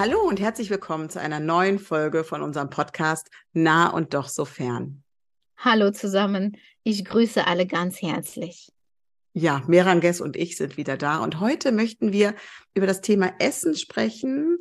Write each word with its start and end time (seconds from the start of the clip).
Hallo 0.00 0.22
und 0.26 0.40
herzlich 0.40 0.70
willkommen 0.70 1.10
zu 1.10 1.20
einer 1.20 1.40
neuen 1.40 1.78
Folge 1.78 2.24
von 2.24 2.40
unserem 2.40 2.70
Podcast 2.70 3.28
Nah 3.52 3.90
und 3.90 4.14
doch 4.14 4.28
so 4.28 4.46
fern. 4.46 5.02
Hallo 5.58 5.90
zusammen, 5.90 6.56
ich 6.84 7.04
grüße 7.04 7.46
alle 7.46 7.66
ganz 7.66 8.00
herzlich. 8.00 8.72
Ja, 9.34 9.62
Meranges 9.66 10.22
und 10.22 10.38
ich 10.38 10.56
sind 10.56 10.78
wieder 10.78 10.96
da 10.96 11.18
und 11.18 11.38
heute 11.38 11.70
möchten 11.70 12.14
wir 12.14 12.34
über 12.72 12.86
das 12.86 13.02
Thema 13.02 13.34
Essen 13.40 13.74
sprechen 13.74 14.56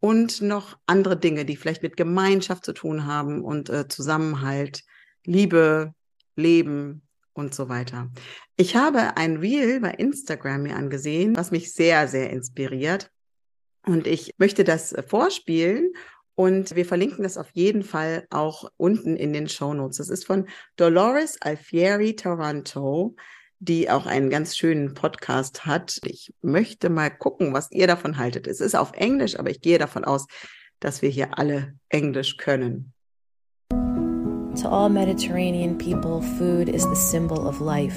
und 0.00 0.42
noch 0.42 0.76
andere 0.86 1.16
Dinge, 1.16 1.44
die 1.44 1.54
vielleicht 1.54 1.84
mit 1.84 1.96
Gemeinschaft 1.96 2.64
zu 2.64 2.72
tun 2.72 3.06
haben 3.06 3.44
und 3.44 3.70
äh, 3.70 3.86
Zusammenhalt, 3.86 4.82
Liebe, 5.24 5.94
Leben 6.34 7.02
und 7.32 7.54
so 7.54 7.68
weiter. 7.68 8.10
Ich 8.56 8.74
habe 8.74 9.16
ein 9.16 9.36
Reel 9.36 9.78
bei 9.78 9.92
Instagram 9.92 10.64
mir 10.64 10.74
angesehen, 10.74 11.36
was 11.36 11.52
mich 11.52 11.72
sehr, 11.72 12.08
sehr 12.08 12.30
inspiriert. 12.30 13.12
Und 13.86 14.06
ich 14.06 14.34
möchte 14.38 14.64
das 14.64 14.94
vorspielen 15.06 15.92
und 16.34 16.76
wir 16.76 16.84
verlinken 16.84 17.22
das 17.22 17.36
auf 17.36 17.50
jeden 17.52 17.82
Fall 17.82 18.26
auch 18.30 18.70
unten 18.76 19.16
in 19.16 19.32
den 19.32 19.48
Show 19.48 19.74
Notes. 19.74 19.98
Das 19.98 20.08
ist 20.08 20.26
von 20.26 20.46
Dolores 20.76 21.40
Alfieri 21.40 22.16
Taranto 22.16 23.14
die 23.60 23.90
auch 23.90 24.06
einen 24.06 24.30
ganz 24.30 24.56
schönen 24.56 24.94
Podcast 24.94 25.66
hat. 25.66 26.00
Ich 26.04 26.32
möchte 26.40 26.88
mal 26.88 27.10
gucken, 27.10 27.52
was 27.52 27.70
ihr 27.70 27.86
davon 27.86 28.16
haltet. 28.16 28.46
Es 28.46 28.60
ist 28.60 28.74
auf 28.74 28.92
Englisch, 28.94 29.38
aber 29.38 29.50
ich 29.50 29.60
gehe 29.60 29.78
davon 29.78 30.04
aus, 30.04 30.26
dass 30.80 31.02
wir 31.02 31.10
hier 31.10 31.38
alle 31.38 31.74
Englisch 31.90 32.38
können. 32.38 32.94
To 34.62 34.68
all 34.68 34.88
Mediterranean 34.88 35.76
people, 35.76 36.22
food 36.38 36.68
is 36.68 36.84
the 36.84 36.96
symbol 36.96 37.46
of 37.46 37.60
life, 37.60 37.96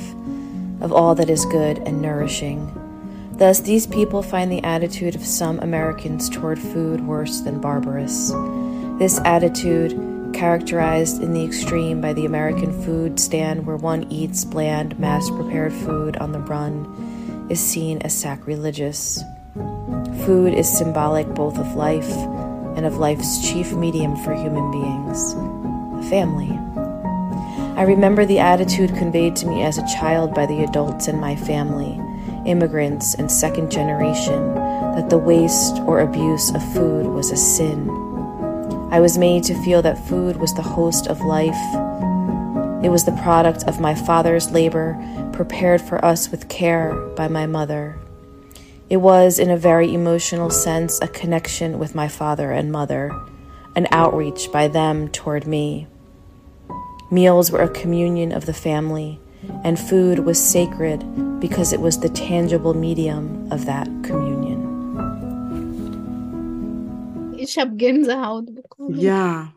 of 0.82 0.92
all 0.92 1.16
that 1.16 1.30
is 1.30 1.46
good 1.46 1.80
and 1.88 2.02
nourishing. 2.02 2.70
Thus, 3.38 3.60
these 3.60 3.88
people 3.88 4.22
find 4.22 4.52
the 4.52 4.64
attitude 4.64 5.16
of 5.16 5.26
some 5.26 5.60
Americans 5.60 6.30
toward 6.30 6.60
food 6.60 7.06
worse 7.06 7.42
than 7.42 7.60
barbarous. 7.60 8.32
This 9.00 9.20
attitude 9.26 10.34
characterized 10.34 11.22
in 11.22 11.34
the 11.34 11.44
extreme 11.44 12.00
by 12.02 12.14
the 12.14 12.26
American 12.26 12.72
food 12.84 13.20
stand 13.20 13.66
where 13.66 13.78
one 13.78 14.12
eats 14.12 14.46
bland, 14.46 14.98
mass 15.00 15.30
prepared 15.30 15.74
food 15.74 16.18
on 16.18 16.32
the 16.32 16.40
run, 16.40 17.48
is 17.50 17.60
seen 17.60 18.02
as 18.02 18.14
sacrilegious. 18.14 19.22
Food 20.26 20.54
is 20.54 20.70
symbolic 20.70 21.28
both 21.30 21.58
of 21.58 21.76
life 21.76 22.12
and 22.76 22.86
of 22.86 22.98
life's 22.98 23.52
chief 23.52 23.74
medium 23.74 24.16
for 24.24 24.34
human 24.34 24.72
beings 24.72 25.36
the 26.04 26.10
family. 26.10 26.50
I 27.76 27.84
remember 27.84 28.26
the 28.26 28.40
attitude 28.40 28.96
conveyed 28.96 29.36
to 29.38 29.48
me 29.48 29.64
as 29.64 29.78
a 29.78 29.88
child 29.88 30.34
by 30.34 30.46
the 30.46 30.64
adults 30.64 31.08
in 31.08 31.20
my 31.20 31.36
family, 31.36 32.00
immigrants 32.46 33.16
and 33.16 33.32
second 33.32 33.72
generation, 33.72 34.56
that 34.56 35.10
the 35.10 35.18
waste 35.18 35.78
or 35.82 36.02
abuse 36.02 36.54
of 36.54 36.74
food 36.74 37.08
was 37.08 37.32
a 37.32 37.38
sin 37.38 37.88
I 38.94 39.00
was 39.00 39.18
made 39.18 39.44
to 39.46 39.60
feel 39.64 39.82
that 39.82 40.08
food 40.08 40.36
was 40.36 40.54
the 40.54 40.62
host 40.62 41.08
of 41.08 41.20
life. 41.20 41.58
It 42.86 42.90
was 42.90 43.06
the 43.06 43.20
product 43.24 43.64
of 43.64 43.80
my 43.80 43.96
father's 43.96 44.52
labor, 44.52 44.96
prepared 45.34 45.82
for 45.82 46.06
us 46.06 46.30
with 46.30 46.48
care 46.48 46.94
by 47.16 47.28
my 47.28 47.48
mother. 47.48 47.98
It 48.92 48.98
was, 48.98 49.40
in 49.40 49.50
a 49.50 49.58
very 49.58 49.92
emotional 49.92 50.52
sense, 50.52 51.02
a 51.02 51.08
connection 51.08 51.80
with 51.80 51.96
my 51.96 52.08
father 52.08 52.52
and 52.52 52.72
mother, 52.72 53.20
an 53.76 53.88
outreach 53.90 54.52
by 54.52 54.68
them 54.68 55.08
toward 55.08 55.48
me. 55.48 55.88
Meals 57.10 57.50
were 57.50 57.64
a 57.64 57.70
communion 57.70 58.32
of 58.32 58.46
the 58.46 58.54
family, 58.54 59.20
and 59.64 59.80
food 59.80 60.26
was 60.26 60.38
sacred 60.38 61.04
because 61.40 61.74
it 61.74 61.82
was 61.82 62.00
the 62.00 62.10
tangible 62.10 62.74
medium 62.74 63.52
of 63.52 63.66
that 63.66 63.88
communion. 64.04 64.62
Ich 67.38 67.58
habe 67.58 67.76
Gänsehaut 67.76 68.54
bekommen. 68.56 69.00
Ja, 69.00 69.54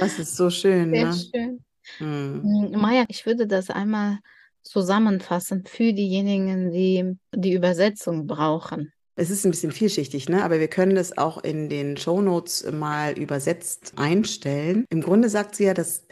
das 0.00 0.18
ist 0.18 0.36
so 0.36 0.50
schön. 0.50 0.90
Sehr 0.90 1.06
ne? 1.06 1.14
schön. 1.14 1.64
Hm. 1.98 2.72
Maja, 2.72 3.04
ich 3.08 3.24
würde 3.24 3.46
das 3.46 3.70
einmal 3.70 4.18
zusammenfassen 4.62 5.64
für 5.64 5.92
diejenigen, 5.92 6.70
die 6.70 7.16
die 7.34 7.54
Übersetzung 7.54 8.26
brauchen. 8.26 8.92
Es 9.20 9.30
ist 9.30 9.44
ein 9.44 9.50
bisschen 9.50 9.72
vielschichtig, 9.72 10.28
ne? 10.28 10.44
aber 10.44 10.60
wir 10.60 10.68
können 10.68 10.96
es 10.96 11.16
auch 11.18 11.42
in 11.42 11.68
den 11.68 11.96
Shownotes 11.96 12.70
mal 12.70 13.18
übersetzt 13.18 13.94
einstellen. 13.96 14.84
Im 14.90 15.00
Grunde 15.00 15.28
sagt 15.28 15.56
sie 15.56 15.64
ja, 15.64 15.74
dass 15.74 16.06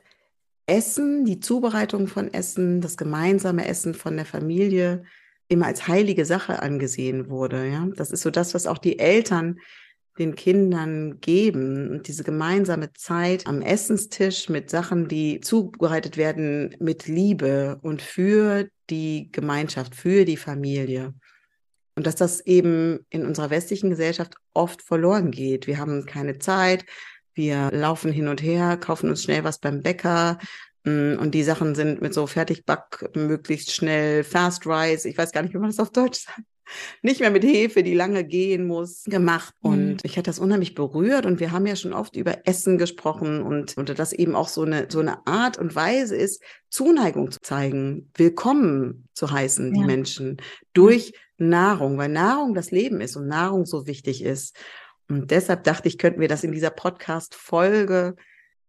Essen, 0.66 1.24
die 1.24 1.40
Zubereitung 1.40 2.08
von 2.08 2.32
Essen, 2.32 2.80
das 2.80 2.96
gemeinsame 2.96 3.66
Essen 3.68 3.94
von 3.94 4.16
der 4.16 4.26
Familie 4.26 5.04
immer 5.48 5.66
als 5.66 5.86
heilige 5.86 6.24
Sache 6.24 6.60
angesehen 6.60 7.28
wurde. 7.28 7.68
Ja? 7.68 7.88
Das 7.94 8.10
ist 8.10 8.22
so 8.22 8.30
das, 8.30 8.54
was 8.54 8.66
auch 8.66 8.78
die 8.78 8.98
Eltern 8.98 9.60
den 10.18 10.34
Kindern 10.34 11.20
geben 11.20 11.90
und 11.90 12.08
diese 12.08 12.24
gemeinsame 12.24 12.92
Zeit 12.94 13.46
am 13.46 13.60
Essenstisch 13.60 14.48
mit 14.48 14.70
Sachen, 14.70 15.08
die 15.08 15.40
zubereitet 15.40 16.16
werden 16.16 16.74
mit 16.80 17.06
Liebe 17.06 17.78
und 17.82 18.00
für 18.00 18.68
die 18.88 19.30
Gemeinschaft, 19.30 19.94
für 19.94 20.24
die 20.24 20.38
Familie. 20.38 21.14
Und 21.96 22.06
dass 22.06 22.16
das 22.16 22.40
eben 22.40 23.00
in 23.10 23.26
unserer 23.26 23.50
westlichen 23.50 23.90
Gesellschaft 23.90 24.34
oft 24.52 24.82
verloren 24.82 25.30
geht. 25.30 25.66
Wir 25.66 25.78
haben 25.78 26.06
keine 26.06 26.38
Zeit, 26.38 26.84
wir 27.36 27.70
laufen 27.70 28.10
hin 28.10 28.28
und 28.28 28.42
her, 28.42 28.76
kaufen 28.76 29.08
uns 29.10 29.22
schnell 29.22 29.44
was 29.44 29.60
beim 29.60 29.82
Bäcker, 29.82 30.38
mm, 30.84 31.18
und 31.18 31.32
die 31.32 31.44
Sachen 31.44 31.74
sind 31.74 32.02
mit 32.02 32.12
so 32.14 32.26
Fertigback, 32.26 33.10
möglichst 33.14 33.72
schnell, 33.72 34.24
Fast 34.24 34.66
Rise, 34.66 35.08
ich 35.08 35.16
weiß 35.16 35.32
gar 35.32 35.42
nicht, 35.42 35.54
wie 35.54 35.58
man 35.58 35.70
das 35.70 35.78
auf 35.78 35.90
Deutsch 35.90 36.24
sagt 36.24 36.42
nicht 37.02 37.20
mehr 37.20 37.30
mit 37.30 37.44
Hefe, 37.44 37.82
die 37.82 37.94
lange 37.94 38.24
gehen 38.24 38.66
muss, 38.66 39.04
gemacht. 39.04 39.54
Mhm. 39.62 39.70
Und 39.70 40.04
ich 40.04 40.16
hatte 40.16 40.30
das 40.30 40.38
unheimlich 40.38 40.74
berührt 40.74 41.26
und 41.26 41.40
wir 41.40 41.52
haben 41.52 41.66
ja 41.66 41.76
schon 41.76 41.92
oft 41.92 42.16
über 42.16 42.46
Essen 42.46 42.78
gesprochen 42.78 43.42
und, 43.42 43.76
und 43.76 43.98
das 43.98 44.12
eben 44.12 44.34
auch 44.34 44.48
so 44.48 44.62
eine, 44.62 44.86
so 44.90 45.00
eine 45.00 45.26
Art 45.26 45.58
und 45.58 45.74
Weise 45.74 46.16
ist, 46.16 46.42
Zuneigung 46.68 47.30
zu 47.30 47.40
zeigen, 47.40 48.10
willkommen 48.14 49.08
zu 49.14 49.30
heißen, 49.30 49.72
die 49.72 49.80
ja. 49.80 49.86
Menschen, 49.86 50.38
durch 50.72 51.12
Nahrung, 51.38 51.98
weil 51.98 52.08
Nahrung 52.08 52.54
das 52.54 52.70
Leben 52.70 53.00
ist 53.00 53.16
und 53.16 53.28
Nahrung 53.28 53.66
so 53.66 53.86
wichtig 53.86 54.22
ist. 54.22 54.56
Und 55.08 55.30
deshalb 55.30 55.64
dachte 55.64 55.88
ich, 55.88 55.98
könnten 55.98 56.20
wir 56.20 56.28
das 56.28 56.44
in 56.44 56.52
dieser 56.52 56.70
Podcast-Folge 56.70 58.16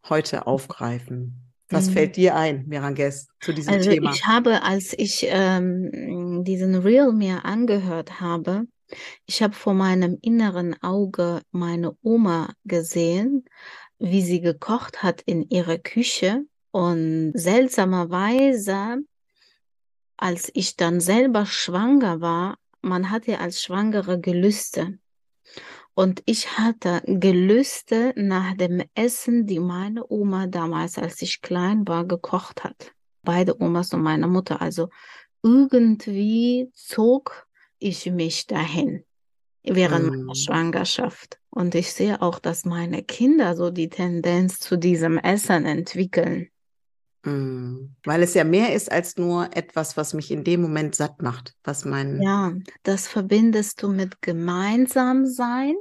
heute 0.08 0.48
aufgreifen. 0.48 1.48
Was 1.70 1.88
mhm. 1.88 1.94
fällt 1.94 2.16
dir 2.16 2.36
ein, 2.36 2.66
Miranges, 2.68 3.28
zu 3.42 3.54
diesem 3.54 3.74
also 3.74 3.90
Thema? 3.90 4.12
Ich 4.12 4.26
habe, 4.26 4.64
als 4.64 4.94
ich 4.98 5.26
ähm, 5.30 6.44
diesen 6.44 6.76
Reel 6.76 7.12
mir 7.12 7.44
angehört 7.46 8.22
habe, 8.22 8.68
ich 9.26 9.42
habe 9.42 9.54
vor 9.54 9.74
meinem 9.74 10.18
inneren 10.22 10.82
Auge 10.82 11.42
meine 11.52 11.98
Oma 12.02 12.54
gesehen, 12.64 13.46
wie 14.00 14.22
sie 14.22 14.40
gekocht 14.40 15.04
hat 15.04 15.22
in 15.22 15.50
ihrer 15.50 15.78
Küche. 15.78 16.44
Und 16.72 17.34
seltsamerweise, 17.34 19.00
als 20.16 20.50
ich 20.54 20.76
dann 20.76 21.00
selber 21.02 21.46
schwanger 21.46 22.22
war, 22.22 22.58
man 22.82 23.12
hatte 23.12 23.40
als 23.40 23.62
Schwangere 23.62 24.20
Gelüste. 24.20 25.00
Und 25.98 26.22
ich 26.28 26.60
hatte 26.60 27.02
Gelüste 27.08 28.14
nach 28.16 28.56
dem 28.56 28.84
Essen, 28.94 29.48
die 29.48 29.60
meine 29.60 30.06
Oma 30.08 30.46
damals, 30.46 31.00
als 31.00 31.24
ich 31.24 31.42
klein 31.42 31.88
war, 31.88 32.06
gekocht 32.06 32.64
hat. 32.64 32.94
Beide 33.24 33.60
Omas 33.60 33.96
und 33.96 34.04
meine 34.04 34.28
Mutter. 34.28 34.62
Also 34.62 34.90
irgendwie 35.42 36.70
zog 36.76 37.48
ich 37.80 38.06
mich 38.12 38.46
dahin 38.46 39.06
während 39.64 40.06
mm. 40.06 40.10
meiner 40.10 40.36
Schwangerschaft. 40.36 41.40
Und 41.50 41.74
ich 41.74 41.92
sehe 41.92 42.22
auch, 42.22 42.38
dass 42.38 42.64
meine 42.64 43.02
Kinder 43.02 43.56
so 43.56 43.72
die 43.72 43.90
Tendenz 43.90 44.60
zu 44.60 44.78
diesem 44.78 45.18
Essen 45.18 45.66
entwickeln. 45.66 46.50
Mm. 47.24 47.96
Weil 48.04 48.22
es 48.22 48.36
ja 48.36 48.44
mehr 48.44 48.76
ist 48.76 48.92
als 48.92 49.18
nur 49.18 49.50
etwas, 49.58 49.98
was 49.98 50.14
mich 50.14 50.30
in 50.30 50.44
dem 50.44 50.62
Moment 50.62 50.94
satt 50.94 51.24
macht, 51.24 51.56
was 51.64 51.86
mein. 51.86 52.22
Ja, 52.22 52.54
das 52.84 53.08
verbindest 53.08 53.82
du 53.82 53.90
mit 53.90 54.22
gemeinsam 54.22 55.26
sein 55.26 55.74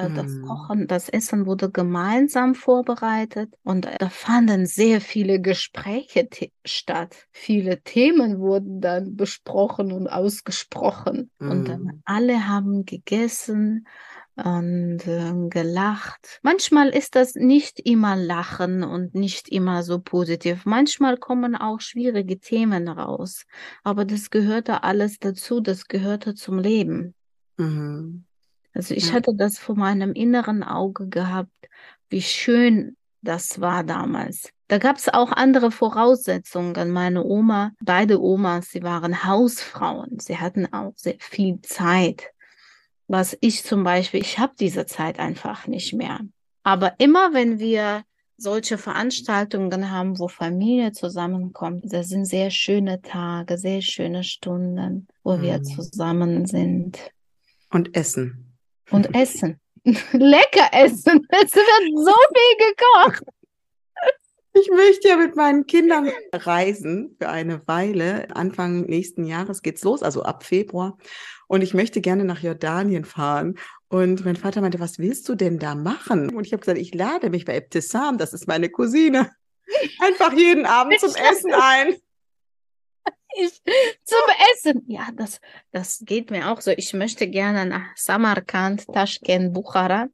weil 0.00 0.10
das 0.12 0.40
Mhm. 0.40 0.40
Kochen, 0.40 0.86
das 0.86 1.08
Essen 1.08 1.46
wurde 1.46 1.70
gemeinsam 1.70 2.54
vorbereitet 2.54 3.54
und 3.64 3.86
da 3.98 4.08
fanden 4.08 4.66
sehr 4.66 5.00
viele 5.00 5.40
Gespräche 5.40 6.28
statt. 6.64 7.26
Viele 7.32 7.82
Themen 7.82 8.38
wurden 8.40 8.80
dann 8.80 9.16
besprochen 9.16 9.92
und 9.92 10.08
ausgesprochen 10.08 11.30
und 11.44 11.68
dann 11.68 11.88
Mhm. 11.88 12.02
alle 12.04 12.48
haben 12.48 12.84
gegessen 12.86 13.86
und 14.36 15.00
ähm, 15.06 15.50
gelacht. 15.50 16.40
Manchmal 16.42 16.88
ist 16.90 17.14
das 17.14 17.34
nicht 17.34 17.80
immer 17.80 18.16
Lachen 18.16 18.82
und 18.82 19.14
nicht 19.14 19.48
immer 19.48 19.82
so 19.82 20.00
positiv. 20.00 20.64
Manchmal 20.64 21.16
kommen 21.18 21.56
auch 21.56 21.80
schwierige 21.80 22.38
Themen 22.38 22.88
raus, 22.88 23.44
aber 23.84 24.04
das 24.04 24.30
gehörte 24.30 24.82
alles 24.82 25.18
dazu, 25.18 25.60
das 25.60 25.86
gehörte 25.86 26.34
zum 26.34 26.58
Leben. 26.58 27.14
Mhm. 27.58 28.24
Also 28.74 28.94
ich 28.94 29.06
Ja. 29.08 29.12
hatte 29.14 29.32
das 29.36 29.58
vor 29.58 29.76
meinem 29.76 30.12
inneren 30.12 30.62
Auge 30.62 31.08
gehabt, 31.08 31.50
wie 32.08 32.22
schön 32.22 32.96
das 33.22 33.60
war 33.60 33.84
damals. 33.84 34.50
Da 34.68 34.78
gab 34.78 34.96
es 34.96 35.08
auch 35.08 35.32
andere 35.32 35.70
Voraussetzungen. 35.70 36.90
Meine 36.90 37.24
Oma, 37.24 37.72
beide 37.82 38.20
Omas, 38.20 38.70
sie 38.70 38.82
waren 38.82 39.24
Hausfrauen. 39.24 40.18
Sie 40.20 40.38
hatten 40.38 40.72
auch 40.72 40.92
sehr 40.96 41.16
viel 41.18 41.60
Zeit. 41.62 42.30
Was 43.08 43.36
ich 43.40 43.64
zum 43.64 43.82
Beispiel, 43.82 44.20
ich 44.20 44.38
habe 44.38 44.54
diese 44.58 44.86
Zeit 44.86 45.18
einfach 45.18 45.66
nicht 45.66 45.92
mehr. 45.92 46.20
Aber 46.62 46.94
immer 46.98 47.34
wenn 47.34 47.58
wir 47.58 48.04
solche 48.36 48.78
Veranstaltungen 48.78 49.90
haben, 49.90 50.18
wo 50.18 50.28
Familie 50.28 50.92
zusammenkommt, 50.92 51.84
das 51.92 52.08
sind 52.08 52.24
sehr 52.24 52.50
schöne 52.50 53.02
Tage, 53.02 53.58
sehr 53.58 53.82
schöne 53.82 54.22
Stunden, 54.24 55.08
wo 55.24 55.40
wir 55.40 55.58
Mhm. 55.58 55.64
zusammen 55.64 56.46
sind 56.46 56.98
Und 57.70 57.94
Essen. 57.96 58.49
Und 58.90 59.14
essen. 59.14 59.60
Lecker 59.84 60.68
essen. 60.72 61.26
Es 61.30 61.54
wird 61.54 62.04
so 62.04 62.14
viel 62.34 62.66
gekocht. 62.68 63.24
Ich 64.52 64.68
möchte 64.68 65.08
ja 65.08 65.16
mit 65.16 65.36
meinen 65.36 65.66
Kindern 65.66 66.10
reisen 66.32 67.16
für 67.18 67.28
eine 67.28 67.66
Weile. 67.68 68.34
Anfang 68.34 68.82
nächsten 68.82 69.24
Jahres 69.24 69.62
geht's 69.62 69.84
los, 69.84 70.02
also 70.02 70.24
ab 70.24 70.44
Februar. 70.44 70.98
Und 71.46 71.62
ich 71.62 71.72
möchte 71.72 72.00
gerne 72.00 72.24
nach 72.24 72.42
Jordanien 72.42 73.04
fahren. 73.04 73.58
Und 73.88 74.24
mein 74.24 74.36
Vater 74.36 74.60
meinte, 74.60 74.80
was 74.80 74.98
willst 74.98 75.28
du 75.28 75.34
denn 75.34 75.58
da 75.58 75.74
machen? 75.74 76.34
Und 76.34 76.46
ich 76.46 76.52
habe 76.52 76.60
gesagt, 76.60 76.78
ich 76.78 76.94
lade 76.94 77.30
mich 77.30 77.44
bei 77.44 77.56
Ebtissam, 77.56 78.18
das 78.18 78.32
ist 78.32 78.48
meine 78.48 78.68
Cousine, 78.68 79.30
einfach 80.00 80.32
jeden 80.32 80.66
Abend 80.66 80.98
zum 80.98 81.14
Essen 81.14 81.52
ein. 81.54 81.94
Ich, 83.36 83.62
zum 84.04 84.18
Essen. 84.52 84.84
Ja, 84.88 85.08
das, 85.14 85.40
das 85.72 86.02
geht 86.04 86.30
mir 86.30 86.50
auch 86.50 86.60
so. 86.60 86.72
Ich 86.72 86.92
möchte 86.92 87.28
gerne 87.28 87.66
nach 87.66 87.96
Samarkand, 87.96 88.86
Taschkent, 88.86 89.52
Bukhara. 89.52 90.08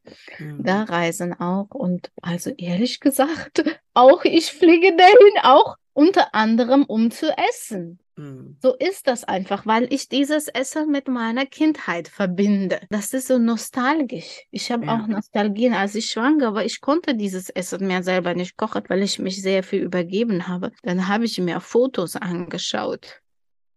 Da 0.58 0.84
reisen 0.84 1.32
auch. 1.38 1.70
Und 1.70 2.10
also 2.22 2.50
ehrlich 2.50 3.00
gesagt, 3.00 3.64
auch 3.94 4.24
ich 4.24 4.52
fliege 4.52 4.96
dahin, 4.96 5.42
auch 5.42 5.76
unter 5.92 6.34
anderem, 6.34 6.84
um 6.84 7.10
zu 7.10 7.34
essen. 7.50 7.98
Mhm. 8.16 8.56
So 8.62 8.74
ist 8.74 9.06
das 9.06 9.24
einfach, 9.24 9.66
weil 9.66 9.92
ich 9.92 10.08
dieses 10.08 10.48
Essen 10.48 10.90
mit 10.90 11.06
meiner 11.08 11.44
Kindheit 11.46 12.08
verbinde. 12.08 12.80
Das 12.90 13.12
ist 13.12 13.28
so 13.28 13.38
nostalgisch. 13.38 14.44
Ich 14.50 14.70
habe 14.72 14.86
Ja. 14.86 14.94
auch 14.94 15.06
Nostalgien, 15.06 15.74
als 15.74 15.94
ich 15.94 16.06
schwanger 16.06 16.54
war. 16.54 16.64
Ich 16.64 16.80
konnte 16.80 17.14
dieses 17.14 17.50
Essen 17.50 17.86
mir 17.86 18.02
selber 18.02 18.34
nicht 18.34 18.56
kochen, 18.56 18.82
weil 18.88 19.02
ich 19.02 19.18
mich 19.18 19.42
sehr 19.42 19.62
viel 19.62 19.82
übergeben 19.82 20.48
habe. 20.48 20.72
Dann 20.82 21.08
habe 21.08 21.24
ich 21.26 21.38
mir 21.38 21.60
Fotos 21.60 22.16
angeschaut. 22.16 23.20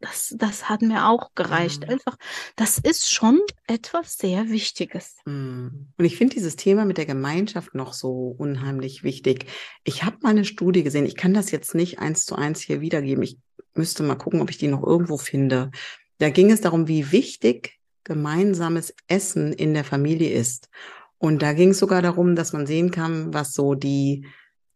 Das, 0.01 0.33
das 0.37 0.69
hat 0.69 0.81
mir 0.81 1.07
auch 1.07 1.35
gereicht. 1.35 1.83
Mhm. 1.83 1.89
Einfach, 1.89 2.17
das 2.55 2.77
ist 2.77 3.11
schon 3.11 3.39
etwas 3.67 4.17
sehr 4.17 4.49
Wichtiges. 4.49 5.17
Mm. 5.25 5.67
Und 5.97 6.05
ich 6.05 6.15
finde 6.15 6.35
dieses 6.35 6.55
Thema 6.55 6.85
mit 6.85 6.97
der 6.97 7.05
Gemeinschaft 7.05 7.75
noch 7.75 7.91
so 7.91 8.33
unheimlich 8.37 9.03
wichtig. 9.03 9.47
Ich 9.83 10.03
habe 10.03 10.17
mal 10.21 10.29
eine 10.29 10.45
Studie 10.45 10.83
gesehen, 10.83 11.05
ich 11.05 11.17
kann 11.17 11.33
das 11.33 11.51
jetzt 11.51 11.75
nicht 11.75 11.99
eins 11.99 12.25
zu 12.25 12.35
eins 12.35 12.61
hier 12.61 12.79
wiedergeben. 12.79 13.23
Ich 13.23 13.37
müsste 13.73 14.03
mal 14.03 14.15
gucken, 14.15 14.41
ob 14.41 14.49
ich 14.49 14.57
die 14.57 14.67
noch 14.67 14.83
irgendwo 14.83 15.17
finde. 15.17 15.71
Da 16.17 16.29
ging 16.29 16.49
es 16.49 16.61
darum, 16.61 16.87
wie 16.87 17.11
wichtig 17.11 17.79
gemeinsames 18.05 18.93
Essen 19.07 19.51
in 19.53 19.73
der 19.73 19.83
Familie 19.83 20.31
ist. 20.31 20.69
Und 21.17 21.41
da 21.41 21.51
ging 21.53 21.71
es 21.71 21.79
sogar 21.79 22.01
darum, 22.01 22.35
dass 22.35 22.53
man 22.53 22.65
sehen 22.65 22.91
kann, 22.91 23.33
was 23.33 23.53
so 23.53 23.75
die 23.75 24.25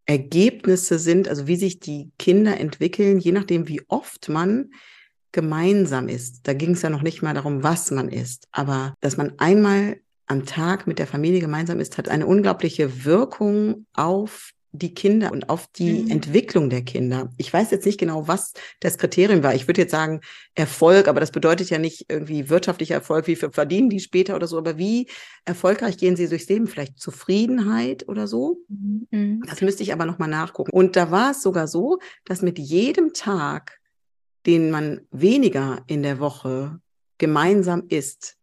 Ergebnisse 0.05 0.99
sind, 0.99 1.29
also 1.29 1.47
wie 1.47 1.55
sich 1.55 1.79
die 1.79 2.11
Kinder 2.19 2.59
entwickeln, 2.59 3.19
je 3.19 3.31
nachdem, 3.31 3.69
wie 3.69 3.81
oft 3.87 4.27
man 4.27 4.71
gemeinsam 5.33 6.07
ist. 6.07 6.47
Da 6.47 6.53
ging 6.53 6.71
es 6.71 6.81
ja 6.81 6.89
noch 6.89 7.01
nicht 7.01 7.21
mal 7.21 7.33
darum, 7.33 7.63
was 7.63 7.91
man 7.91 8.07
isst, 8.07 8.47
aber 8.53 8.93
dass 9.01 9.17
man 9.17 9.33
einmal 9.39 9.97
am 10.27 10.45
Tag 10.45 10.87
mit 10.87 10.99
der 10.99 11.07
Familie 11.07 11.41
gemeinsam 11.41 11.81
ist, 11.81 11.97
hat 11.97 12.07
eine 12.07 12.25
unglaubliche 12.25 13.03
Wirkung 13.03 13.85
auf 13.93 14.51
die 14.75 14.95
Kinder 14.95 15.31
und 15.31 15.49
auf 15.49 15.67
die 15.67 16.01
Mhm. 16.03 16.09
Entwicklung 16.09 16.69
der 16.71 16.81
Kinder. 16.81 17.29
Ich 17.37 17.53
weiß 17.53 17.69
jetzt 17.69 17.85
nicht 17.85 17.99
genau, 17.99 18.27
was 18.27 18.53
das 18.79 18.97
Kriterium 18.97 19.43
war. 19.43 19.53
Ich 19.53 19.67
würde 19.67 19.81
jetzt 19.81 19.91
sagen 19.91 20.21
Erfolg, 20.55 21.07
aber 21.07 21.19
das 21.19 21.29
bedeutet 21.29 21.69
ja 21.69 21.77
nicht 21.77 22.05
irgendwie 22.09 22.49
wirtschaftlicher 22.49 22.95
Erfolg, 22.95 23.27
wie 23.27 23.35
viel 23.35 23.51
verdienen 23.51 23.89
die 23.91 23.99
später 23.99 24.35
oder 24.35 24.47
so, 24.47 24.57
aber 24.57 24.79
wie 24.79 25.07
erfolgreich 25.45 25.97
gehen 25.97 26.15
sie 26.15 26.27
durchs 26.27 26.49
Leben? 26.49 26.65
Vielleicht 26.65 26.99
Zufriedenheit 26.99 28.07
oder 28.07 28.27
so? 28.27 28.57
Mhm. 28.67 29.43
Das 29.47 29.61
müsste 29.61 29.83
ich 29.83 29.93
aber 29.93 30.05
nochmal 30.05 30.29
nachgucken. 30.29 30.71
Und 30.71 30.95
da 30.95 31.11
war 31.11 31.31
es 31.31 31.43
sogar 31.43 31.67
so, 31.67 31.99
dass 32.25 32.41
mit 32.41 32.57
jedem 32.57 33.13
Tag, 33.13 33.79
den 34.45 34.71
man 34.71 35.01
weniger 35.11 35.83
in 35.87 36.03
der 36.03 36.19
Woche 36.19 36.79
gemeinsam 37.17 37.83
isst, 37.89 38.35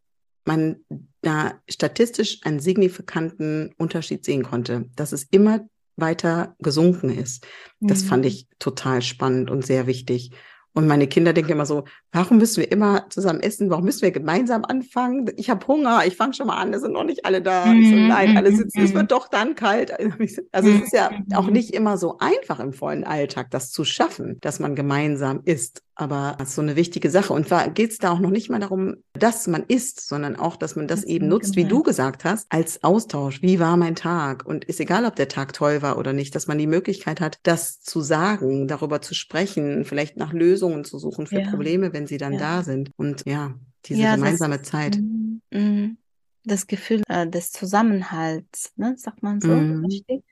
man 0.46 0.76
da 1.22 1.54
statistisch 1.68 2.40
einen 2.44 2.60
signifikanten 2.60 3.74
Unterschied 3.76 4.24
sehen 4.24 4.42
konnte, 4.42 4.86
dass 4.96 5.12
es 5.12 5.24
immer 5.24 5.60
weiter 5.96 6.54
gesunken 6.60 7.10
ist. 7.10 7.46
Das 7.80 8.02
fand 8.02 8.22
Mhm. 8.22 8.28
ich 8.28 8.48
total 8.58 9.02
spannend 9.02 9.50
und 9.50 9.66
sehr 9.66 9.86
wichtig. 9.86 10.30
Und 10.72 10.86
meine 10.86 11.08
Kinder 11.08 11.32
denken 11.32 11.50
immer 11.50 11.66
so, 11.66 11.84
warum 12.12 12.38
müssen 12.38 12.60
wir 12.60 12.70
immer 12.70 13.06
zusammen 13.10 13.40
essen? 13.40 13.70
Warum 13.70 13.84
müssen 13.84 14.02
wir 14.02 14.12
gemeinsam 14.12 14.64
anfangen? 14.64 15.28
Ich 15.36 15.50
habe 15.50 15.66
Hunger, 15.66 16.06
ich 16.06 16.16
fange 16.16 16.32
schon 16.32 16.46
mal 16.46 16.58
an, 16.58 16.72
es 16.72 16.82
sind 16.82 16.92
noch 16.92 17.02
nicht 17.04 17.24
alle 17.26 17.42
da. 17.42 17.74
Ich 17.74 17.90
so, 17.90 17.96
Mhm, 17.96 18.06
nein, 18.06 18.36
alle 18.36 18.52
mhm, 18.52 18.56
sitzen, 18.56 18.80
es 18.80 18.92
mhm. 18.92 18.98
wird 18.98 19.10
doch 19.12 19.26
dann 19.28 19.56
kalt. 19.56 19.92
Also 20.52 20.70
es 20.70 20.80
ist 20.84 20.92
ja 20.92 21.10
Mhm, 21.10 21.34
auch 21.34 21.46
mhm. 21.48 21.52
nicht 21.54 21.74
immer 21.74 21.98
so 21.98 22.18
einfach 22.18 22.60
im 22.60 22.72
vollen 22.72 23.02
Alltag, 23.04 23.50
das 23.50 23.72
zu 23.72 23.84
schaffen, 23.84 24.38
dass 24.40 24.60
man 24.60 24.76
gemeinsam 24.76 25.40
isst. 25.44 25.82
Aber 26.00 26.34
das 26.38 26.48
ist 26.48 26.54
so 26.54 26.62
eine 26.62 26.76
wichtige 26.76 27.10
Sache. 27.10 27.34
Und 27.34 27.48
zwar 27.48 27.68
geht 27.68 27.90
es 27.90 27.98
da 27.98 28.10
auch 28.10 28.20
noch 28.20 28.30
nicht 28.30 28.48
mal 28.48 28.58
darum, 28.58 28.96
dass 29.12 29.46
man 29.46 29.64
isst, 29.68 30.00
sondern 30.08 30.34
auch, 30.36 30.56
dass 30.56 30.74
man 30.74 30.88
das 30.88 31.02
Dass 31.02 31.08
eben 31.10 31.28
nutzt, 31.28 31.56
wie 31.56 31.64
du 31.64 31.82
gemeinsam- 31.82 31.84
gesagt 31.90 32.24
hast, 32.24 32.46
als 32.48 32.82
Austausch. 32.82 33.42
Wie 33.42 33.60
war 33.60 33.76
mein 33.76 33.94
Tag? 33.96 34.46
Und 34.46 34.64
ist 34.64 34.80
egal, 34.80 35.04
ob 35.04 35.14
der 35.16 35.28
Tag 35.28 35.52
toll 35.52 35.82
war 35.82 35.98
oder 35.98 36.14
nicht, 36.14 36.34
dass 36.34 36.46
man 36.46 36.56
die 36.56 36.66
Möglichkeit 36.66 37.20
hat, 37.20 37.38
das 37.42 37.82
zu 37.82 38.00
sagen, 38.00 38.66
darüber 38.66 39.02
zu 39.02 39.12
sprechen, 39.14 39.84
vielleicht 39.84 40.16
nach 40.16 40.32
Lösungen 40.32 40.84
zu 40.84 40.98
suchen 40.98 41.26
für 41.26 41.40
Ja. 41.42 41.50
Probleme, 41.50 41.92
wenn 41.92 42.06
sie 42.06 42.16
dann 42.16 42.32
Ja. 42.34 42.38
da 42.38 42.62
sind. 42.62 42.90
Und 42.96 43.24
ja, 43.26 43.54
diese 43.84 44.00
Ja, 44.00 44.12
das- 44.12 44.16
gemeinsame 44.20 44.62
Zeit. 44.62 44.96
Mhm, 44.96 45.42
mhm. 45.52 45.96
Das 46.44 46.66
Gefühl 46.66 47.02
äh, 47.08 47.28
des 47.28 47.52
Zusammenhalts, 47.52 48.72
ne, 48.76 48.94
sagt 48.96 49.22
man 49.22 49.42
so, 49.42 49.52
richtig? 49.52 50.24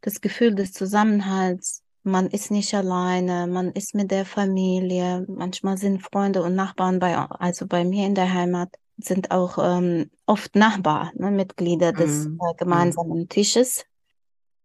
Das 0.00 0.22
Gefühl 0.22 0.54
des 0.54 0.72
Zusammenhalts. 0.72 1.82
Man 2.02 2.28
ist 2.28 2.50
nicht 2.50 2.72
alleine, 2.74 3.46
man 3.46 3.72
ist 3.72 3.94
mit 3.94 4.10
der 4.10 4.24
Familie. 4.24 5.26
Manchmal 5.28 5.76
sind 5.76 6.02
Freunde 6.02 6.42
und 6.42 6.54
Nachbarn 6.54 6.98
bei, 6.98 7.16
also 7.16 7.66
bei 7.66 7.84
mir 7.84 8.06
in 8.06 8.14
der 8.14 8.32
Heimat, 8.32 8.70
sind 8.96 9.30
auch 9.30 9.58
ähm, 9.60 10.10
oft 10.26 10.54
Nachbar, 10.56 11.12
ne, 11.14 11.30
Mitglieder 11.30 11.92
des 11.92 12.26
Mhm. 12.26 12.38
äh, 12.42 12.54
gemeinsamen 12.56 13.28
Tisches. 13.28 13.84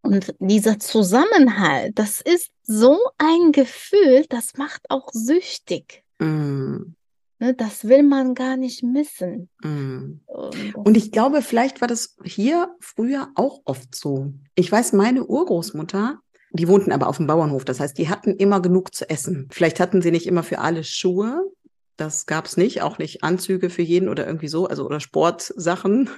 Und 0.02 0.36
dieser 0.40 0.78
Zusammenhalt, 0.80 1.98
das 1.98 2.22
ist 2.22 2.52
so 2.64 2.98
ein 3.18 3.52
Gefühl, 3.52 4.26
das 4.30 4.56
macht 4.58 4.82
auch 4.90 5.10
süchtig. 5.12 6.04
Mm, 6.20 6.94
Ne, 7.38 7.54
das 7.54 7.84
will 7.86 8.02
man 8.04 8.34
gar 8.34 8.56
nicht 8.56 8.82
missen. 8.82 9.50
Und 9.62 10.22
Und 10.74 10.96
ich 10.96 11.12
glaube, 11.12 11.42
vielleicht 11.42 11.82
war 11.82 11.88
das 11.90 12.16
hier 12.24 12.74
früher 12.80 13.30
auch 13.36 13.60
oft 13.66 13.94
so. 13.94 14.32
Ich 14.56 14.72
weiß, 14.72 14.94
meine 14.94 15.26
Urgroßmutter, 15.26 16.20
die 16.60 16.68
wohnten 16.68 16.92
aber 16.92 17.08
auf 17.08 17.18
dem 17.18 17.28
Bauernhof. 17.28 17.66
Das 17.66 17.80
heißt, 17.80 17.98
die 17.98 18.10
hatten 18.10 18.36
immer 18.36 18.62
genug 18.62 18.94
zu 18.94 19.10
essen. 19.10 19.48
Vielleicht 19.52 19.80
hatten 19.80 20.02
sie 20.02 20.12
nicht 20.12 20.28
immer 20.28 20.44
für 20.44 20.60
alle 20.60 20.84
Schuhe. 20.84 21.52
Das 21.98 22.26
gab's 22.26 22.58
nicht, 22.58 22.82
auch 22.82 22.98
nicht 22.98 23.24
Anzüge 23.24 23.70
für 23.70 23.82
jeden 23.82 24.10
oder 24.10 24.28
irgendwie 24.28 24.48
so, 24.48 24.68
also 24.68 24.86
oder 24.86 25.00
Sportsachen. 25.00 26.10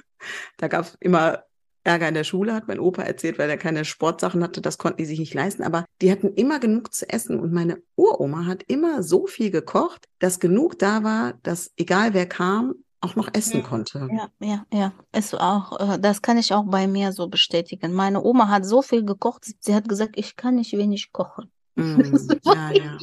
Da 0.56 0.66
gab's 0.66 0.96
immer 1.00 1.44
Ärger 1.84 2.08
in 2.08 2.14
der 2.14 2.24
Schule, 2.24 2.54
hat 2.54 2.68
mein 2.68 2.80
Opa 2.80 3.02
erzählt, 3.02 3.38
weil 3.38 3.48
er 3.48 3.56
keine 3.56 3.84
Sportsachen 3.84 4.42
hatte. 4.42 4.60
Das 4.60 4.78
konnten 4.78 4.98
die 4.98 5.06
sich 5.06 5.18
nicht 5.18 5.34
leisten. 5.34 5.62
Aber 5.62 5.84
die 6.02 6.10
hatten 6.10 6.34
immer 6.34 6.58
genug 6.58 6.92
zu 6.92 7.08
essen. 7.08 7.40
Und 7.40 7.52
meine 7.52 7.80
Uroma 7.96 8.46
hat 8.46 8.64
immer 8.66 9.02
so 9.02 9.26
viel 9.26 9.50
gekocht, 9.50 10.06
dass 10.18 10.40
genug 10.40 10.78
da 10.78 11.02
war, 11.02 11.34
dass 11.42 11.72
egal 11.76 12.14
wer 12.14 12.26
kam, 12.26 12.74
auch 13.00 13.14
noch 13.16 13.28
essen 13.32 13.58
Mhm. 13.58 13.62
konnte. 13.64 14.08
Ja, 14.12 14.28
ja, 14.40 14.66
ja. 14.72 14.92
Ist 15.16 15.34
auch, 15.34 15.78
äh, 15.94 15.98
das 15.98 16.20
kann 16.22 16.36
ich 16.38 16.52
auch 16.52 16.64
bei 16.66 16.86
mir 16.86 17.12
so 17.12 17.28
bestätigen. 17.28 17.92
Meine 17.92 18.22
Oma 18.22 18.48
hat 18.48 18.64
so 18.66 18.82
viel 18.82 19.04
gekocht, 19.04 19.44
sie 19.60 19.74
hat 19.74 19.88
gesagt, 19.88 20.12
ich 20.16 20.36
kann 20.36 20.56
nicht 20.56 20.72
wenig 20.72 21.12
kochen. 21.12 21.50
Mm, 21.80 22.02
ja, 22.42 22.72
ja. 22.72 22.98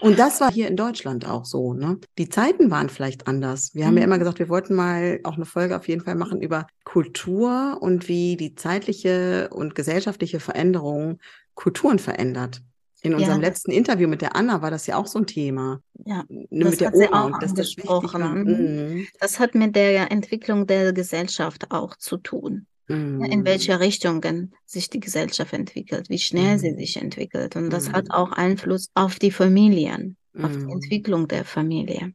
Und 0.00 0.18
das 0.18 0.40
war 0.40 0.50
hier 0.50 0.66
in 0.66 0.76
Deutschland 0.76 1.24
auch 1.28 1.44
so. 1.44 1.74
Ne? 1.74 2.00
Die 2.18 2.28
Zeiten 2.28 2.72
waren 2.72 2.88
vielleicht 2.88 3.28
anders. 3.28 3.72
Wir 3.72 3.86
haben 3.86 3.92
Mhm. 3.92 3.98
ja 3.98 4.04
immer 4.04 4.18
gesagt, 4.18 4.40
wir 4.40 4.48
wollten 4.48 4.74
mal 4.74 5.20
auch 5.22 5.36
eine 5.36 5.44
Folge 5.44 5.76
auf 5.76 5.86
jeden 5.86 6.02
Fall 6.02 6.16
machen 6.16 6.42
über 6.42 6.66
Kultur 6.82 7.78
und 7.80 8.08
wie 8.08 8.36
die 8.36 8.56
zeitliche 8.56 9.48
und 9.52 9.76
gesellschaftliche 9.76 10.40
Veränderung 10.40 11.20
Kulturen 11.54 12.00
verändert. 12.00 12.62
In 13.06 13.12
Ja, 13.12 13.18
unserem 13.18 13.40
das- 13.40 13.50
letzten 13.50 13.70
Interview 13.70 14.08
mit 14.08 14.20
der 14.20 14.34
Anna 14.34 14.62
war 14.62 14.70
das 14.70 14.86
ja 14.86 14.96
auch 14.96 15.06
so 15.06 15.20
ein 15.20 15.26
Thema. 15.26 15.80
Ja, 16.04 16.24
das 16.28 16.70
mit 16.70 16.80
der 16.80 16.88
hat 16.88 16.96
sie 16.96 17.06
Oma 17.08 17.24
auch 17.24 17.38
dass 17.38 17.54
das 17.54 17.68
angesprochen. 17.76 18.20
war. 18.20 18.34
Mhm. 18.34 18.94
Mhm. 18.96 19.06
das 19.20 19.38
hat 19.38 19.54
mit 19.54 19.76
der 19.76 20.10
Entwicklung 20.10 20.66
der 20.66 20.92
Gesellschaft 20.92 21.70
auch 21.70 21.96
zu 21.96 22.16
tun. 22.16 22.66
Mhm. 22.88 23.22
In 23.24 23.44
welche 23.44 23.78
Richtungen 23.80 24.54
sich 24.64 24.90
die 24.90 25.00
Gesellschaft 25.00 25.52
entwickelt, 25.52 26.08
wie 26.08 26.18
schnell 26.18 26.58
sie 26.58 26.72
Mhm. 26.72 26.78
sich 26.78 26.96
entwickelt. 27.00 27.54
Und 27.56 27.70
das 27.70 27.92
hat 27.92 28.06
Mhm. 28.06 28.10
auch 28.12 28.32
Einfluss 28.32 28.90
auf 28.94 29.18
die 29.18 29.30
Familien, 29.30 30.16
auf 30.40 30.52
die 30.52 30.58
Mhm. 30.64 30.70
Entwicklung 30.70 31.28
der 31.28 31.44
Familie. 31.44 32.12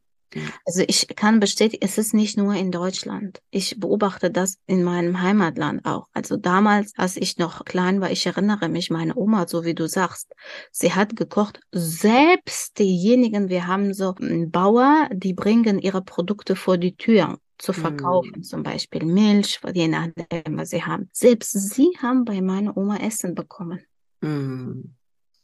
Also 0.66 0.84
ich 0.88 1.08
kann 1.16 1.40
bestätigen, 1.40 1.84
es 1.84 1.98
ist 1.98 2.14
nicht 2.14 2.38
nur 2.38 2.54
in 2.54 2.72
Deutschland. 2.72 3.42
Ich 3.50 3.80
beobachte 3.80 4.32
das 4.32 4.58
in 4.66 4.84
meinem 4.84 5.22
Heimatland 5.22 5.86
auch. 5.86 6.08
Also 6.14 6.38
damals, 6.38 6.94
als 6.98 7.18
ich 7.18 7.38
noch 7.38 7.66
klein 7.66 8.02
war, 8.02 8.12
ich 8.12 8.26
erinnere 8.26 8.70
mich, 8.70 8.90
meine 8.90 9.16
Oma, 9.16 9.48
so 9.48 9.66
wie 9.66 9.74
du 9.74 9.88
sagst, 9.88 10.34
sie 10.72 10.94
hat 10.94 11.16
gekocht. 11.16 11.60
Selbst 11.72 12.80
diejenigen, 12.80 13.50
wir 13.50 13.68
haben 13.68 13.94
so 13.94 14.16
einen 14.16 14.52
Bauer, 14.52 15.10
die 15.14 15.34
bringen 15.34 15.80
ihre 15.80 16.02
Produkte 16.02 16.56
vor 16.56 16.78
die 16.78 16.96
Tür 16.96 17.38
zu 17.58 17.74
verkaufen, 17.74 18.44
zum 18.44 18.64
Beispiel 18.64 19.06
Milch, 19.06 19.60
je 19.74 19.88
nachdem, 19.88 20.58
was 20.58 20.70
sie 20.70 20.84
haben. 20.84 21.10
Selbst 21.14 21.52
sie 21.52 21.92
haben 22.02 22.26
bei 22.26 22.42
meiner 22.42 22.76
Oma 22.76 22.98
Essen 22.98 23.36
bekommen. 23.36 23.82
Mhm. 24.22 24.96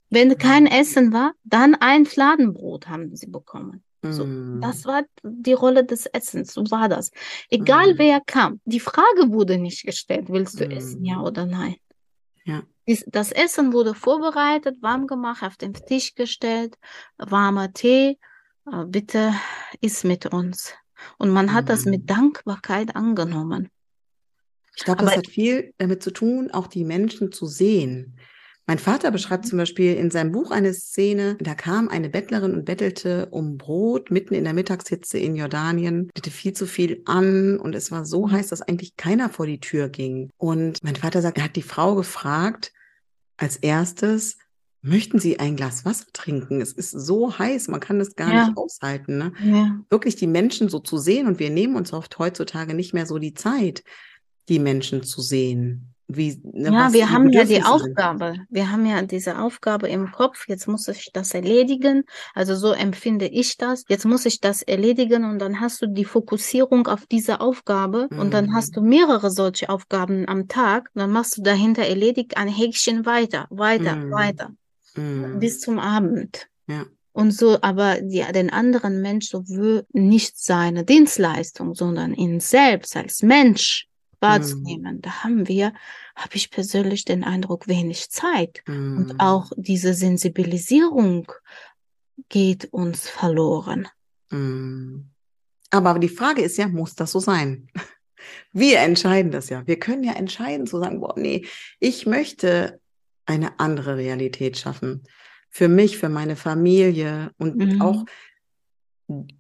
Wenn 0.10 0.38
kein 0.38 0.68
Essen 0.68 1.12
war, 1.12 1.34
dann 1.44 1.76
ein 1.76 2.06
Fladenbrot 2.06 2.88
haben 2.88 3.16
sie 3.16 3.28
bekommen. 3.28 3.84
So, 4.04 4.24
Mhm. 4.26 4.62
das 4.62 4.86
war 4.86 5.04
die 5.24 5.54
Rolle 5.54 5.84
des 5.86 6.06
Essens, 6.08 6.54
so 6.54 6.64
war 6.72 6.88
das. 6.90 7.12
Egal 7.50 7.94
Mhm. 7.94 7.98
wer 7.98 8.22
kam, 8.22 8.62
die 8.66 8.80
Frage 8.80 9.32
wurde 9.32 9.58
nicht 9.58 9.84
gestellt, 9.86 10.30
willst 10.30 10.60
du 10.60 10.70
essen, 10.70 11.04
ja 11.04 11.22
oder 11.22 11.46
nein? 11.46 11.76
Ja. 12.46 12.64
Das 13.08 13.32
Essen 13.34 13.74
wurde 13.74 13.94
vorbereitet, 13.94 14.82
warm 14.82 15.08
gemacht, 15.08 15.44
auf 15.44 15.58
den 15.58 15.74
Tisch 15.74 16.16
gestellt, 16.16 16.76
warmer 17.18 17.74
Tee, 17.74 18.18
äh, 18.72 18.86
bitte 18.86 19.34
iss 19.82 20.04
mit 20.06 20.26
uns. 20.28 20.74
Und 21.18 21.30
man 21.32 21.54
hat 21.54 21.70
das 21.70 21.86
Mhm. 21.86 21.92
mit 21.92 22.10
Dankbarkeit 22.10 22.96
angenommen. 22.96 23.70
Ich 24.76 24.84
glaube, 24.86 25.04
das 25.06 25.16
hat 25.18 25.28
viel 25.28 25.74
damit 25.80 26.04
zu 26.04 26.12
tun, 26.12 26.52
auch 26.52 26.68
die 26.68 26.86
Menschen 26.86 27.32
zu 27.32 27.46
sehen. 27.46 28.20
Mein 28.70 28.80
Vater 28.80 29.12
beschreibt 29.12 29.46
Mhm. 29.46 29.50
zum 29.50 29.58
Beispiel 29.60 29.94
in 29.96 30.12
seinem 30.12 30.34
Buch 30.34 30.52
eine 30.52 30.74
Szene, 30.74 31.38
da 31.40 31.56
kam 31.56 31.88
eine 31.88 32.10
Bettlerin 32.10 32.54
und 32.54 32.66
bettelte 32.66 33.28
um 33.32 33.58
Brot 33.58 34.12
mitten 34.12 34.34
in 34.34 34.44
der 34.44 34.54
Mittagshitze 34.54 35.18
in 35.18 35.36
Jordanien, 35.38 36.10
hatte 36.18 36.32
viel 36.32 36.52
zu 36.52 36.66
viel 36.68 37.02
an 37.06 37.58
und 37.60 37.74
es 37.76 37.92
war 37.92 38.06
so 38.06 38.28
Mhm. 38.28 38.32
heiß, 38.34 38.48
dass 38.50 38.62
eigentlich 38.62 38.98
keiner 38.98 39.30
vor 39.30 39.46
die 39.48 39.62
Tür 39.62 39.88
ging. 39.88 40.30
Und 40.38 40.84
mein 40.84 40.98
Vater 40.98 41.22
sagt, 41.22 41.38
er 41.38 41.46
hat 41.46 41.56
die 41.56 41.62
Frau 41.62 41.96
gefragt, 41.96 42.74
als 43.38 43.56
erstes, 43.56 44.38
möchten 44.82 45.20
Sie 45.20 45.40
ein 45.40 45.56
Glas 45.56 45.86
Wasser 45.86 46.06
trinken? 46.12 46.60
Es 46.60 46.74
ist 46.74 46.92
so 46.92 47.38
heiß, 47.40 47.70
man 47.70 47.80
kann 47.80 48.00
das 48.00 48.16
gar 48.16 48.34
Ja. 48.34 48.48
nicht 48.48 48.58
aushalten. 48.58 49.18
Ne? 49.18 49.32
Ja, 49.44 49.80
wirklich 49.90 50.18
die 50.18 50.28
Menschen 50.28 50.68
so 50.70 50.80
zu 50.80 50.98
sehen 50.98 51.28
und 51.28 51.40
wir 51.40 51.50
nehmen 51.52 51.76
uns 51.78 51.94
oft 51.94 52.20
heutzutage 52.20 52.74
nicht 52.74 52.94
mehr 52.94 53.06
so 53.06 53.18
die 53.18 53.34
Zeit, 53.34 53.84
die 54.50 54.60
Menschen 54.60 55.04
zu 55.04 55.22
sehen. 55.22 55.94
Wie, 56.10 56.40
ne, 56.44 56.72
ja, 56.72 56.94
wir 56.94 57.10
haben 57.12 57.30
ja 57.30 57.44
die 57.44 57.56
Bedürfnisse 57.56 57.80
sind. 57.80 57.98
Aufgabe. 57.98 58.36
Wir 58.50 58.72
haben 58.72 58.86
ja 58.86 59.02
diese 59.02 59.40
Aufgabe 59.40 59.90
im 59.90 60.12
Kopf. 60.12 60.48
Jetzt 60.48 60.68
muss 60.68 60.88
ich 60.88 61.12
das 61.14 61.34
erledigen. 61.34 62.04
Also 62.34 62.56
so 62.56 62.72
empfinde 62.72 63.28
ich 63.28 63.58
das. 63.58 63.84
Jetzt 63.90 64.06
muss 64.06 64.26
ich 64.26 64.40
das 64.40 64.62
erledigen 64.62 65.26
und 65.26 65.40
dann 65.40 65.60
hast 65.60 65.82
du 65.82 65.88
die 65.88 66.06
Fokussierung 66.06 66.88
auf 66.88 67.06
diese 67.08 67.42
Aufgabe 67.42 68.08
und 68.18 68.34
dann 68.34 68.54
hast 68.54 68.78
du 68.78 68.82
Mhm. 68.82 68.90
mehrere 68.90 69.30
solche 69.32 69.70
Aufgaben 69.70 70.28
am 70.30 70.48
Tag. 70.48 70.90
Dann 70.96 71.12
machst 71.12 71.38
du 71.38 71.42
dahinter 71.42 71.84
erledigt 71.84 72.38
ein 72.38 72.48
Häkchen 72.48 73.06
weiter, 73.06 73.48
weiter, 73.50 73.96
Mhm. 73.96 74.12
weiter 74.12 74.50
Mm, 74.96 75.40
bis 75.40 75.60
zum 75.60 75.78
Abend. 75.80 76.48
Ja. 76.68 76.86
Und 77.12 77.32
so, 77.32 77.58
aber 77.62 78.00
die, 78.02 78.24
den 78.34 78.50
anderen 78.52 79.02
Mensch 79.02 79.30
so 79.30 79.48
will 79.48 79.86
nicht 79.92 80.38
seine 80.40 80.86
Dienstleistung, 80.86 81.74
sondern 81.74 82.14
ihn 82.14 82.40
selbst 82.40 82.96
als 82.96 83.24
Mensch 83.24 83.87
wahrzunehmen. 84.20 85.02
Da 85.02 85.24
haben 85.24 85.48
wir, 85.48 85.74
habe 86.16 86.36
ich 86.36 86.50
persönlich 86.50 87.06
den 87.06 87.24
Eindruck, 87.24 87.68
wenig 87.68 88.10
Zeit. 88.10 88.64
Und 88.68 89.14
mm, 89.14 89.20
auch 89.20 89.52
diese 89.56 89.94
Sensibilisierung 89.94 91.32
geht 92.30 92.66
uns 92.74 93.08
verloren. 93.10 93.88
mm. 94.30 95.10
Aber 95.70 96.00
die 96.00 96.08
Frage 96.10 96.42
ist 96.42 96.58
ja, 96.58 96.68
muss 96.70 96.96
das 96.96 97.12
so 97.12 97.20
sein? 97.20 97.68
Wir 98.52 98.80
entscheiden 98.80 99.32
das 99.32 99.50
ja. 99.50 99.68
Wir 99.68 99.78
können 99.78 100.04
ja 100.04 100.14
entscheiden 100.14 100.66
zu 100.66 100.80
sagen, 100.80 101.02
boah, 101.02 101.14
nee, 101.18 101.46
ich 101.80 102.06
möchte 102.06 102.80
eine 103.26 103.60
andere 103.60 103.98
Realität 103.98 104.58
schaffen. 104.58 105.04
Für 105.50 105.68
mich, 105.68 105.98
für 105.98 106.10
meine 106.10 106.36
Familie 106.36 107.32
und 107.38 107.58
Mhm. 107.58 107.82
auch 107.82 108.06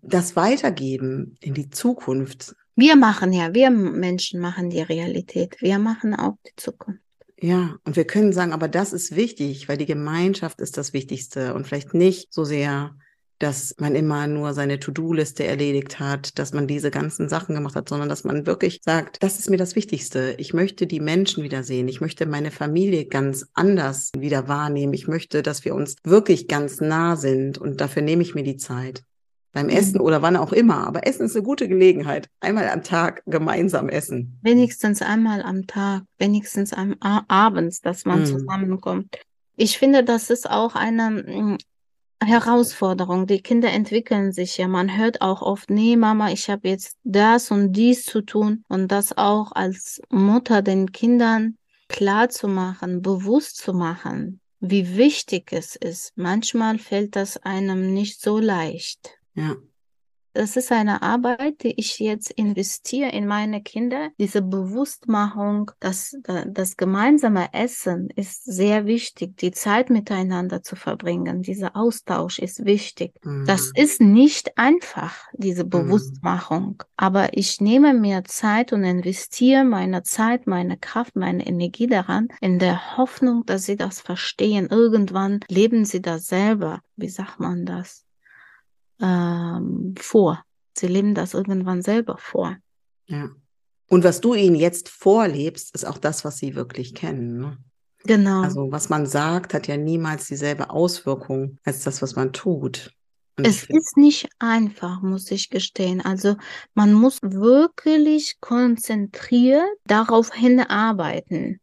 das 0.01 0.35
Weitergeben 0.35 1.35
in 1.39 1.53
die 1.53 1.69
Zukunft. 1.69 2.55
Wir 2.79 2.95
machen 2.95 3.33
ja, 3.33 3.55
wir 3.55 3.71
Menschen 3.71 4.39
machen 4.39 4.69
die 4.69 4.81
Realität. 4.81 5.57
Wir 5.61 5.79
machen 5.79 6.13
auch 6.13 6.35
die 6.45 6.55
Zukunft. 6.57 7.01
Ja, 7.39 7.75
und 7.85 7.95
wir 7.95 8.05
können 8.05 8.33
sagen, 8.33 8.53
aber 8.53 8.67
das 8.67 8.93
ist 8.93 9.15
wichtig, 9.15 9.67
weil 9.67 9.77
die 9.77 9.87
Gemeinschaft 9.87 10.61
ist 10.61 10.77
das 10.77 10.93
Wichtigste 10.93 11.55
und 11.55 11.65
vielleicht 11.65 11.95
nicht 11.95 12.31
so 12.31 12.43
sehr, 12.43 12.95
dass 13.39 13.73
man 13.79 13.95
immer 13.95 14.27
nur 14.27 14.53
seine 14.53 14.79
To-Do-Liste 14.79 15.43
erledigt 15.43 15.99
hat, 15.99 16.37
dass 16.37 16.53
man 16.53 16.67
diese 16.67 16.91
ganzen 16.91 17.29
Sachen 17.29 17.55
gemacht 17.55 17.75
hat, 17.75 17.89
sondern 17.89 18.09
dass 18.09 18.23
man 18.23 18.45
wirklich 18.45 18.81
sagt, 18.83 19.23
das 19.23 19.39
ist 19.39 19.49
mir 19.49 19.57
das 19.57 19.75
Wichtigste. 19.75 20.35
Ich 20.37 20.53
möchte 20.53 20.85
die 20.85 20.99
Menschen 20.99 21.43
wiedersehen. 21.43 21.87
Ich 21.87 21.99
möchte 21.99 22.27
meine 22.27 22.51
Familie 22.51 23.05
ganz 23.05 23.47
anders 23.55 24.11
wieder 24.15 24.47
wahrnehmen. 24.47 24.93
Ich 24.93 25.07
möchte, 25.07 25.41
dass 25.41 25.65
wir 25.65 25.73
uns 25.73 25.95
wirklich 26.03 26.47
ganz 26.47 26.79
nah 26.79 27.15
sind 27.15 27.57
und 27.57 27.81
dafür 27.81 28.03
nehme 28.03 28.21
ich 28.21 28.35
mir 28.35 28.43
die 28.43 28.57
Zeit. 28.57 29.03
Beim 29.57 29.69
Essen 29.69 29.99
oder 29.99 30.21
wann 30.21 30.35
auch 30.35 30.53
immer. 30.53 30.85
Aber 30.85 31.07
Essen 31.07 31.25
ist 31.25 31.35
eine 31.35 31.43
gute 31.43 31.67
Gelegenheit. 31.67 32.29
Einmal 32.41 32.69
am 32.69 32.83
Tag 32.83 33.23
gemeinsam 33.25 33.89
essen. 33.89 34.37
Wenigstens 34.43 35.01
einmal 35.01 35.41
am 35.41 35.65
Tag, 35.65 36.03
wenigstens 36.19 36.73
am 36.73 36.95
abends, 37.01 37.81
dass 37.81 38.05
man 38.05 38.21
Mm. 38.21 38.25
zusammenkommt. 38.25 39.17
Ich 39.55 39.79
finde, 39.79 40.03
das 40.03 40.29
ist 40.29 40.47
auch 40.47 40.75
eine 40.75 41.09
mm, 41.09 41.57
Herausforderung. 42.23 43.25
Die 43.25 43.41
Kinder 43.41 43.71
entwickeln 43.71 44.31
sich 44.31 44.57
ja. 44.59 44.67
Man 44.67 44.95
hört 44.95 45.21
auch 45.21 45.41
oft, 45.41 45.71
nee, 45.71 45.95
Mama, 45.95 46.29
ich 46.31 46.51
habe 46.51 46.67
jetzt 46.69 46.95
das 47.03 47.49
und 47.49 47.71
dies 47.73 48.05
zu 48.05 48.21
tun. 48.21 48.63
Und 48.67 48.91
das 48.91 49.17
auch 49.17 49.53
als 49.53 49.99
Mutter 50.11 50.61
den 50.61 50.91
Kindern 50.91 51.57
klar 51.87 52.29
zu 52.29 52.47
machen, 52.47 53.01
bewusst 53.01 53.57
zu 53.57 53.73
machen, 53.73 54.39
wie 54.59 54.97
wichtig 54.97 55.51
es 55.51 55.75
ist. 55.75 56.13
Manchmal 56.15 56.77
fällt 56.77 57.15
das 57.15 57.37
einem 57.37 57.91
nicht 57.91 58.21
so 58.21 58.37
leicht. 58.37 59.16
Ja. 59.37 59.55
Das 60.33 60.55
ist 60.55 60.71
eine 60.71 61.01
Arbeit, 61.01 61.63
die 61.63 61.73
ich 61.79 61.97
jetzt 61.97 62.29
investiere 62.29 63.09
in 63.09 63.25
meine 63.25 63.63
Kinder. 63.63 64.09
Diese 64.19 64.43
Bewusstmachung, 64.43 65.71
dass 65.79 66.15
da- 66.21 66.45
das 66.45 66.77
gemeinsame 66.77 67.51
Essen 67.53 68.09
ist 68.15 68.43
sehr 68.45 68.85
wichtig, 68.85 69.35
die 69.37 69.49
Zeit 69.49 69.89
miteinander 69.89 70.61
zu 70.61 70.75
verbringen. 70.75 71.41
Dieser 71.41 71.75
Austausch 71.75 72.37
ist 72.37 72.65
wichtig. 72.65 73.13
Das 73.47 73.67
Mhm. 73.75 73.81
ist 73.83 74.01
nicht 74.01 74.57
einfach, 74.59 75.15
diese 75.33 75.65
Bewusstmachung. 75.65 76.83
Aber 76.97 77.35
ich 77.35 77.59
nehme 77.59 77.95
mir 77.95 78.23
Zeit 78.23 78.73
und 78.73 78.83
investiere 78.83 79.63
meine 79.63 80.03
Zeit, 80.03 80.45
meine 80.45 80.77
Kraft, 80.77 81.15
meine 81.15 81.47
Energie 81.47 81.87
daran, 81.87 82.27
in 82.41 82.59
der 82.59 82.95
Hoffnung, 82.97 83.43
dass 83.47 83.65
sie 83.65 83.75
das 83.75 84.01
verstehen. 84.01 84.67
Irgendwann 84.69 85.39
leben 85.49 85.83
sie 85.83 86.01
das 86.01 86.27
selber. 86.27 86.81
Wie 86.95 87.09
sagt 87.09 87.39
man 87.39 87.65
das? 87.65 88.03
Ähm, 89.01 89.95
vor. 89.97 90.43
Sie 90.77 90.87
leben 90.87 91.15
das 91.15 91.33
irgendwann 91.33 91.81
selber 91.81 92.17
vor. 92.17 92.57
Ja. 93.07 93.29
Und 93.89 94.03
was 94.03 94.21
du 94.21 94.33
ihnen 94.33 94.55
jetzt 94.55 94.89
vorlebst, 94.89 95.73
ist 95.73 95.85
auch 95.85 95.97
das, 95.97 96.25
was 96.25 96.37
sie 96.37 96.55
wirklich 96.55 96.93
kennen. 96.93 97.39
Ne? 97.39 97.57
Genau. 98.03 98.41
Also 98.41 98.71
was 98.71 98.89
man 98.89 99.05
sagt, 99.05 99.53
hat 99.53 99.67
ja 99.67 99.77
niemals 99.77 100.27
dieselbe 100.27 100.69
Auswirkung 100.69 101.57
als 101.63 101.83
das, 101.83 102.01
was 102.01 102.15
man 102.15 102.33
tut. 102.33 102.93
Und 103.37 103.45
es 103.45 103.63
ist 103.63 103.97
nicht 103.97 104.29
einfach, 104.39 105.01
muss 105.01 105.29
ich 105.29 105.49
gestehen. 105.49 106.01
Also 106.01 106.37
man 106.73 106.93
muss 106.93 107.19
wirklich 107.21 108.37
konzentriert 108.41 109.67
darauf 109.85 110.33
hinarbeiten. 110.33 111.59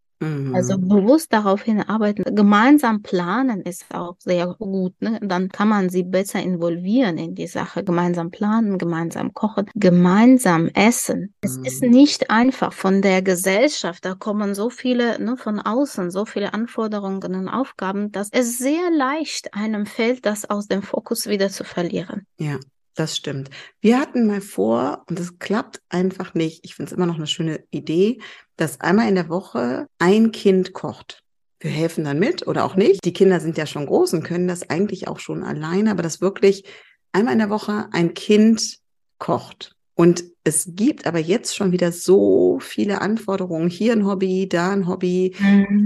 Also 0.51 0.79
Mhm. 0.79 0.89
bewusst 0.89 1.33
darauf 1.33 1.63
hinarbeiten. 1.63 2.25
Gemeinsam 2.35 3.03
planen 3.03 3.63
ist 3.63 3.87
auch 3.93 4.15
sehr 4.21 4.47
gut. 4.59 4.95
Ne? 5.01 5.19
Dann 5.23 5.49
kann 5.49 5.69
man 5.69 5.89
sie 5.91 6.05
besser 6.05 6.41
involvieren 6.41 7.19
in 7.19 7.35
die 7.35 7.47
Sache. 7.49 7.83
Gemeinsam 7.85 8.31
planen, 8.31 8.79
gemeinsam 8.79 9.33
kochen, 9.35 9.67
gemeinsam 9.75 10.69
essen. 10.75 11.35
Es 11.41 11.59
ist 11.63 11.83
Mhm. 11.83 11.91
nicht 11.91 12.31
einfach 12.31 12.73
von 12.73 13.03
der 13.03 13.23
Gesellschaft. 13.23 14.05
Da 14.05 14.15
kommen 14.15 14.55
so 14.55 14.71
viele 14.71 15.19
ne, 15.23 15.37
von 15.37 15.59
außen, 15.61 16.11
so 16.11 16.25
viele 16.25 16.55
Anforderungen 16.55 17.35
und 17.35 17.49
Aufgaben, 17.49 18.13
dass 18.13 18.29
es 18.33 18.59
sehr 18.59 18.91
leicht 18.93 19.55
einem 19.55 19.87
fällt, 19.87 20.25
das 20.27 20.49
aus 20.49 20.67
dem 20.69 20.83
Fokus 20.83 21.27
wieder 21.27 21.49
zu 21.51 21.65
verlieren. 21.65 22.27
Ja, 22.39 22.59
das 22.95 23.17
stimmt. 23.17 23.51
Wir 23.81 23.99
hatten 23.99 24.27
mal 24.27 24.41
vor, 24.41 25.05
und 25.09 25.19
das 25.19 25.39
klappt 25.39 25.81
einfach 25.89 26.35
nicht, 26.35 26.65
ich 26.65 26.75
finde 26.75 26.91
es 26.91 26.97
immer 26.97 27.07
noch 27.07 27.17
eine 27.17 27.27
schöne 27.27 27.65
Idee, 27.71 28.21
dass 28.57 28.81
einmal 28.81 29.09
in 29.09 29.17
der 29.17 29.29
Woche 29.29 29.87
ein 29.99 30.33
Kind 30.33 30.73
kocht. 30.73 31.23
Wir 31.61 31.71
helfen 31.71 32.05
dann 32.05 32.19
mit 32.19 32.47
oder 32.47 32.65
auch 32.65 32.77
nicht. 32.77 33.05
Die 33.05 33.13
Kinder 33.13 33.41
sind 33.41 33.57
ja 33.57 33.67
schon 33.67 33.87
groß 33.87 34.13
und 34.13 34.23
können 34.23 34.49
das 34.49 34.69
eigentlich 34.69 35.09
auch 35.09 35.19
schon 35.19 35.43
alleine, 35.43 35.91
aber 35.91 36.03
dass 36.03 36.21
wirklich 36.21 36.65
einmal 37.13 37.33
in 37.33 37.39
der 37.39 37.51
Woche 37.51 37.89
ein 37.93 38.15
Kind 38.15 38.79
kocht. 39.19 39.75
Und 39.95 40.25
es 40.45 40.69
gibt 40.75 41.07
aber 41.07 41.19
jetzt 41.19 41.57
schon 41.57 41.73
wieder 41.73 41.91
so 41.91 42.59
viele 42.61 43.01
Anforderungen. 43.01 43.69
Hier 43.71 43.93
ein 43.95 44.07
Hobby, 44.07 44.47
da 44.49 44.73
ein 44.73 44.87
Hobby, 44.87 45.35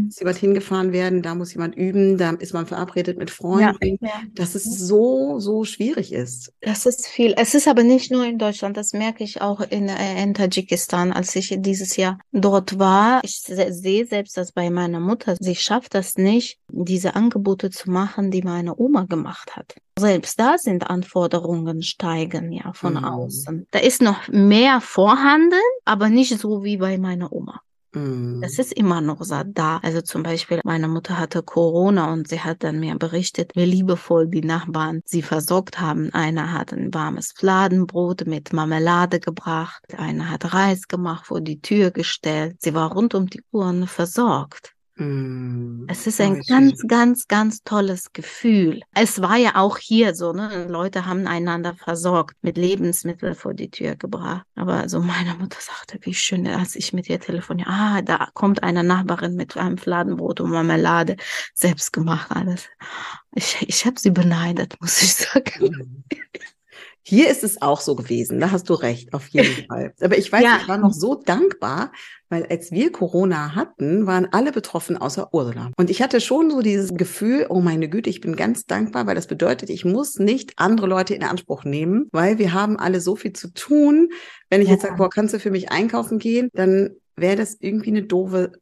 muss 0.05 0.19
jemand 0.19 0.37
hingefahren 0.39 0.93
werden, 0.93 1.23
da 1.23 1.35
muss 1.37 1.53
jemand 1.55 1.77
üben, 1.77 2.19
da 2.19 2.31
ist 2.33 2.53
man 2.55 2.67
verabredet 2.67 3.19
mit 3.19 3.31
Ja, 3.31 3.35
Freunden, 3.37 3.99
ja. 4.05 4.11
dass 4.35 4.57
es 4.57 4.65
so, 4.65 5.39
so 5.39 5.65
schwierig 5.65 6.13
ist. 6.13 6.53
Das 6.61 6.87
ist 6.87 7.07
viel. 7.07 7.35
Es 7.37 7.55
ist 7.55 7.69
aber 7.69 7.85
nicht 7.85 8.11
nur 8.11 8.25
in 8.27 8.39
Deutschland, 8.39 8.77
das 8.77 8.93
merke 8.93 9.23
ich 9.23 9.41
auch 9.41 9.61
in, 9.61 9.89
äh, 9.89 10.23
in 10.23 10.35
Tadschikistan, 10.35 11.13
als 11.13 11.37
ich 11.37 11.55
dieses 11.61 11.97
Jahr 11.97 12.19
dort 12.33 12.79
war. 12.81 13.21
Ich 13.23 13.41
se- 13.43 13.73
sehe 13.73 14.07
selbst 14.07 14.37
das 14.37 14.51
bei 14.53 14.71
meiner 14.71 14.99
Mutter. 15.01 15.37
Sie 15.39 15.55
schafft 15.55 15.95
das 15.95 16.17
nicht, 16.17 16.59
diese 16.69 17.15
Angebote 17.15 17.71
zu 17.71 17.91
machen, 17.91 18.31
die 18.33 18.43
meine 18.43 18.77
Oma 18.77 19.05
gemacht 19.05 19.55
hat. 19.57 19.77
Selbst 19.99 20.39
da 20.39 20.59
sind 20.59 20.89
Anforderungen 20.91 21.83
steigen 21.83 22.53
ja 22.53 22.73
von 22.73 22.95
Mhm. 22.95 23.05
außen. 23.05 23.67
Da 23.73 23.81
ist 23.81 24.01
noch 24.03 24.29
mehr 24.29 24.48
vorhanden, 24.81 25.61
aber 25.85 26.09
nicht 26.09 26.39
so 26.39 26.65
wie 26.65 26.77
bei 26.77 26.99
meiner 26.99 27.33
Oma. 27.33 27.61
Mm. 27.93 28.41
Das 28.41 28.59
ist 28.59 28.73
immer 28.73 29.01
noch 29.01 29.23
so 29.23 29.43
da. 29.45 29.79
Also 29.83 30.01
zum 30.03 30.23
Beispiel, 30.23 30.61
meine 30.65 30.89
Mutter 30.89 31.19
hatte 31.19 31.43
Corona 31.43 32.13
und 32.13 32.29
sie 32.29 32.41
hat 32.41 32.63
dann 32.63 32.81
mir 32.81 32.95
berichtet, 32.97 33.53
wie 33.55 33.65
liebevoll 33.65 34.29
die 34.29 34.43
Nachbarn 34.43 35.01
sie 35.05 35.23
versorgt 35.23 35.81
haben. 35.81 36.13
Einer 36.13 36.53
hat 36.53 36.73
ein 36.73 36.93
warmes 36.93 37.33
Fladenbrot 37.33 38.27
mit 38.27 38.53
Marmelade 38.53 39.21
gebracht, 39.21 39.83
einer 39.97 40.31
hat 40.31 40.53
Reis 40.53 40.89
gemacht, 40.89 41.27
vor 41.27 41.41
die 41.41 41.61
Tür 41.61 41.91
gestellt. 41.91 42.57
Sie 42.61 42.75
war 42.75 42.93
rund 42.93 43.15
um 43.15 43.27
die 43.27 43.43
Uhr 43.53 43.87
versorgt. 43.87 44.75
Mm. 44.99 45.87
Es 45.87 46.07
ist 46.09 46.21
ein 46.21 46.41
ganz, 46.43 46.83
ganz, 46.89 47.29
ganz 47.29 47.63
tolles 47.63 48.13
Gefühl. 48.13 48.83
Es 48.95 49.23
war 49.23 49.37
ja 49.37 49.55
auch 49.55 49.79
hier 49.79 50.15
so, 50.15 50.33
ne? 50.33 50.67
Leute 50.69 51.07
haben 51.07 51.27
einander 51.29 51.75
versorgt, 51.75 52.37
mit 52.43 52.57
Lebensmitteln 52.57 53.37
vor 53.37 53.55
die 53.55 53.71
Tür 53.71 53.95
gebracht. 53.95 54.45
Aber 54.57 54.89
so 54.89 55.01
meine 55.01 55.35
Mutter 55.35 55.59
sagte, 55.61 55.99
wie 56.03 56.15
schön, 56.15 56.47
als 56.49 56.75
ich 56.75 56.93
mit 56.93 57.09
ihr 57.09 57.21
telefoniere, 57.21 57.71
ah, 57.71 58.03
da 58.03 58.29
kommt 58.35 58.65
eine 58.65 58.83
Nachbarin 58.83 59.37
mit 59.37 59.57
einem 59.57 59.79
Fladenbrot 59.79 60.41
und 60.41 60.51
Marmelade, 60.51 61.17
selbst 61.55 61.93
gemacht 61.93 62.33
alles. 62.33 62.69
Ich, 63.35 63.57
ich 63.69 63.87
habe 63.87 64.01
sie 64.01 64.11
beneidet, 64.11 64.81
muss 64.81 65.01
ich 65.01 65.15
sagen. 65.15 66.05
Hier 67.11 67.31
ist 67.31 67.43
es 67.43 67.63
auch 67.63 67.81
so 67.81 67.95
gewesen, 67.95 68.39
da 68.39 68.51
hast 68.51 68.69
du 68.69 68.75
recht, 68.75 69.15
auf 69.15 69.29
jeden 69.29 69.67
Fall. 69.67 69.95
Aber 70.03 70.19
ich 70.19 70.31
weiß, 70.31 70.43
Ja. 70.45 70.59
ich 70.61 70.69
war 70.69 70.77
noch 70.77 70.93
so 70.93 71.15
dankbar, 71.15 71.91
weil 72.29 72.45
als 72.51 72.71
wir 72.71 72.93
Corona 72.93 73.55
hatten, 73.55 74.07
waren 74.07 74.29
alle 74.31 74.53
betroffen 74.53 74.99
außer 74.99 75.33
Ursula. 75.33 75.71
Und 75.79 75.89
ich 75.89 76.03
hatte 76.03 76.21
schon 76.21 76.51
so 76.51 76.61
dieses 76.61 76.93
Gefühl, 76.93 77.47
oh 77.49 77.61
meine 77.63 77.89
Güte, 77.89 78.11
ich 78.11 78.21
bin 78.21 78.37
ganz 78.37 78.67
dankbar, 78.67 79.07
weil 79.07 79.15
das 79.15 79.27
bedeutet, 79.27 79.71
ich 79.71 79.87
muss 79.87 80.19
nicht 80.19 80.53
andere 80.57 80.87
Leute 80.87 81.15
in 81.15 81.23
Anspruch 81.25 81.65
nehmen, 81.65 82.09
weil 82.13 82.37
wir 82.39 82.53
haben 82.53 82.79
alle 82.79 83.01
so 83.01 83.17
viel 83.17 83.33
zu 83.33 83.55
tun. 83.55 84.11
Wenn 84.51 84.61
ich 84.61 84.69
Ja. 84.69 84.75
jetzt 84.75 84.83
sage, 84.83 84.97
boah, 84.97 85.09
kannst 85.09 85.33
du 85.33 85.41
für 85.41 85.51
mich 85.51 85.71
einkaufen 85.73 86.19
gehen, 86.19 86.51
dann 86.53 86.91
wäre 87.17 87.37
das 87.37 87.57
irgendwie 87.59 87.89
eine 87.91 88.03
doofe 88.03 88.53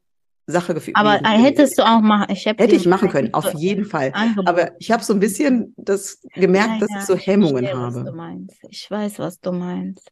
Sache 0.47 0.75
gefühlt. 0.75 0.97
Aber 0.97 1.19
gewesen. 1.19 1.43
hättest 1.43 1.79
du 1.79 1.83
auch 1.83 2.01
machen, 2.01 2.27
ich 2.31 2.47
Hätte 2.47 2.69
dir 2.69 2.77
ich 2.77 2.87
machen 2.87 3.09
können, 3.09 3.35
auf 3.35 3.51
so 3.51 3.59
jeden 3.59 3.85
Fall. 3.85 4.13
Angebot 4.15 4.47
Aber 4.49 4.71
ich 4.81 4.91
habe 4.91 5.03
so 5.03 5.13
ein 5.13 5.21
bisschen 5.21 5.75
das 5.77 6.21
gemerkt, 6.35 6.75
Ja, 6.75 6.79
dass 6.81 6.91
ja, 6.91 6.99
ich 7.01 7.05
so 7.07 7.15
ich 7.15 7.27
Hemmungen 7.27 7.65
verstehe, 7.67 7.83
was 7.83 7.95
du 7.95 8.01
habe. 8.01 8.13
meinst. 8.13 8.57
Ich 8.71 8.91
weiß, 8.91 9.19
was 9.19 9.41
du 9.41 9.53
meinst. 9.53 10.11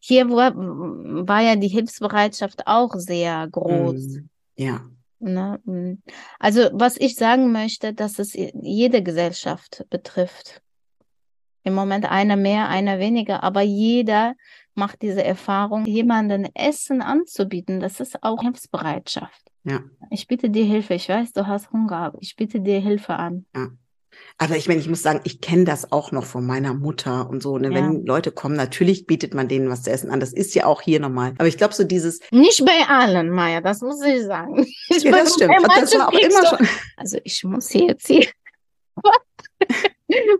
Hier 0.00 0.30
war, 0.30 0.54
war 0.56 1.42
ja 1.42 1.56
die 1.56 1.68
Hilfsbereitschaft 1.68 2.66
auch 2.66 2.94
sehr 2.94 3.46
groß. 3.48 3.94
Mm, 4.02 4.28
Ja. 4.56 4.80
Ne? 5.20 5.60
Mm. 5.64 6.02
Also, 6.38 6.70
was 6.72 6.96
ich 6.96 7.14
sagen 7.16 7.52
möchte, 7.52 7.92
dass 7.92 8.18
es 8.18 8.32
jede 8.34 9.02
Gesellschaft 9.02 9.84
betrifft. 9.90 10.62
Im 11.62 11.74
Moment 11.74 12.10
einer 12.10 12.36
mehr, 12.36 12.68
einer 12.68 12.98
weniger, 12.98 13.42
aber 13.42 13.62
jeder 13.62 14.34
macht 14.74 15.00
diese 15.02 15.24
Erfahrung, 15.24 15.86
jemanden 15.86 16.46
Essen 16.54 17.00
anzubieten. 17.00 17.80
Das 17.80 18.00
ist 18.00 18.22
auch 18.22 18.40
Hilfsbereitschaft. 18.42 19.43
Ja. 19.64 19.80
Ich 20.10 20.26
bitte 20.26 20.50
dir 20.50 20.64
Hilfe. 20.64 20.94
Ich 20.94 21.08
weiß, 21.08 21.32
du 21.32 21.46
hast 21.46 21.72
Hunger, 21.72 21.96
aber 21.96 22.18
ich 22.20 22.36
bitte 22.36 22.60
dir 22.60 22.80
Hilfe 22.80 23.14
an. 23.14 23.46
Aber 24.38 24.56
ich 24.56 24.68
meine, 24.68 24.80
ich 24.80 24.88
muss 24.88 25.02
sagen, 25.02 25.20
ich 25.24 25.40
kenne 25.40 25.64
das 25.64 25.92
auch 25.92 26.12
noch 26.12 26.24
von 26.24 26.44
meiner 26.44 26.74
Mutter 26.74 27.28
und 27.28 27.42
so. 27.42 27.58
Ne? 27.58 27.68
Ja. 27.68 27.74
Wenn 27.74 28.04
Leute 28.04 28.30
kommen, 28.30 28.56
natürlich 28.56 29.06
bietet 29.06 29.34
man 29.34 29.48
denen 29.48 29.70
was 29.70 29.82
zu 29.82 29.90
essen 29.90 30.10
an. 30.10 30.20
Das 30.20 30.32
ist 30.32 30.54
ja 30.54 30.66
auch 30.66 30.82
hier 30.82 31.00
normal. 31.00 31.34
Aber 31.38 31.48
ich 31.48 31.56
glaube, 31.56 31.74
so 31.74 31.84
dieses, 31.84 32.20
Nicht 32.30 32.64
bei 32.64 32.86
allen, 32.88 33.30
Maya, 33.30 33.60
das 33.60 33.80
muss 33.80 34.02
ich 34.02 34.24
sagen. 34.24 34.66
Ich 34.88 35.02
ja, 35.02 35.10
das 35.12 35.34
stimmt. 35.34 35.54
das 35.62 35.94
war 35.94 36.08
auch 36.08 36.12
immer 36.12 36.46
schon. 36.46 36.68
Also 36.96 37.18
ich 37.24 37.42
muss 37.42 37.72
jetzt 37.72 38.06
hier 38.06 38.26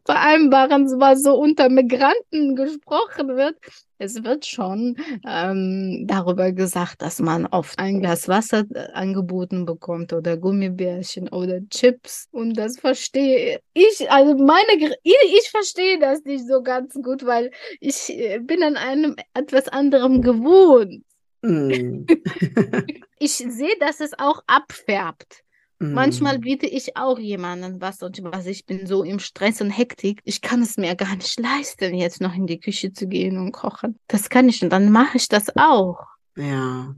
vereinbaren, 0.05 1.01
was 1.01 1.23
so 1.23 1.35
unter 1.35 1.69
Migranten 1.69 2.55
gesprochen 2.55 3.37
wird. 3.37 3.57
Es 3.99 4.23
wird 4.23 4.45
schon 4.45 4.97
ähm, 5.27 6.05
darüber 6.07 6.53
gesagt, 6.53 7.01
dass 7.01 7.21
man 7.21 7.47
oft 7.47 7.79
ein 7.79 8.01
Glas 8.01 8.29
Wasser 8.29 8.65
äh, 8.75 8.93
angeboten 8.93 9.65
bekommt 9.65 10.13
oder 10.13 10.37
Gummibärchen 10.37 11.29
oder 11.29 11.61
Chips. 11.71 12.29
Und 12.33 12.55
das 12.59 12.79
verstehe 12.79 13.61
ich, 13.73 14.11
also 14.11 14.37
meine, 14.37 14.95
ich 15.03 15.51
verstehe 15.51 15.99
das 15.99 16.23
nicht 16.25 16.47
so 16.47 16.63
ganz 16.63 16.95
gut, 16.95 17.25
weil 17.25 17.51
ich 17.81 18.11
äh, 18.11 18.41
bin 18.41 18.63
an 18.63 18.77
einem 18.77 19.17
etwas 19.33 19.69
anderem 19.69 20.21
gewohnt. 20.21 21.03
Mm. 21.43 22.05
Ich 23.21 23.37
sehe, 23.37 23.75
dass 23.81 24.01
es 24.01 24.11
auch 24.19 24.43
abfärbt. 24.47 25.44
Mm. 25.91 25.95
Manchmal 25.95 26.39
biete 26.39 26.67
ich 26.67 26.97
auch 26.97 27.19
jemandem 27.19 27.81
was 27.81 28.03
und 28.03 28.23
was 28.25 28.47
ich 28.47 28.67
bin 28.67 28.87
so 28.87 29.03
im 29.03 29.19
Stress 29.19 29.61
und 29.61 29.71
Hektik. 29.71 30.21
Ich 30.25 30.41
kann 30.41 30.63
es 30.63 30.77
mir 30.77 30.95
gar 30.95 31.17
nicht 31.17 31.39
leisten, 31.39 31.95
jetzt 31.95 32.21
noch 32.21 32.35
in 32.35 32.47
die 32.47 32.61
Küche 32.61 32.93
zu 32.93 33.07
gehen 33.07 33.39
und 33.39 33.53
kochen. 33.53 33.99
Das 34.09 34.29
kann 34.29 34.49
ich 34.49 34.63
und 34.63 34.71
dann 34.71 34.91
mache 34.91 35.17
ich 35.17 35.29
das 35.29 35.57
auch. 35.57 35.99
Ja. 36.37 36.95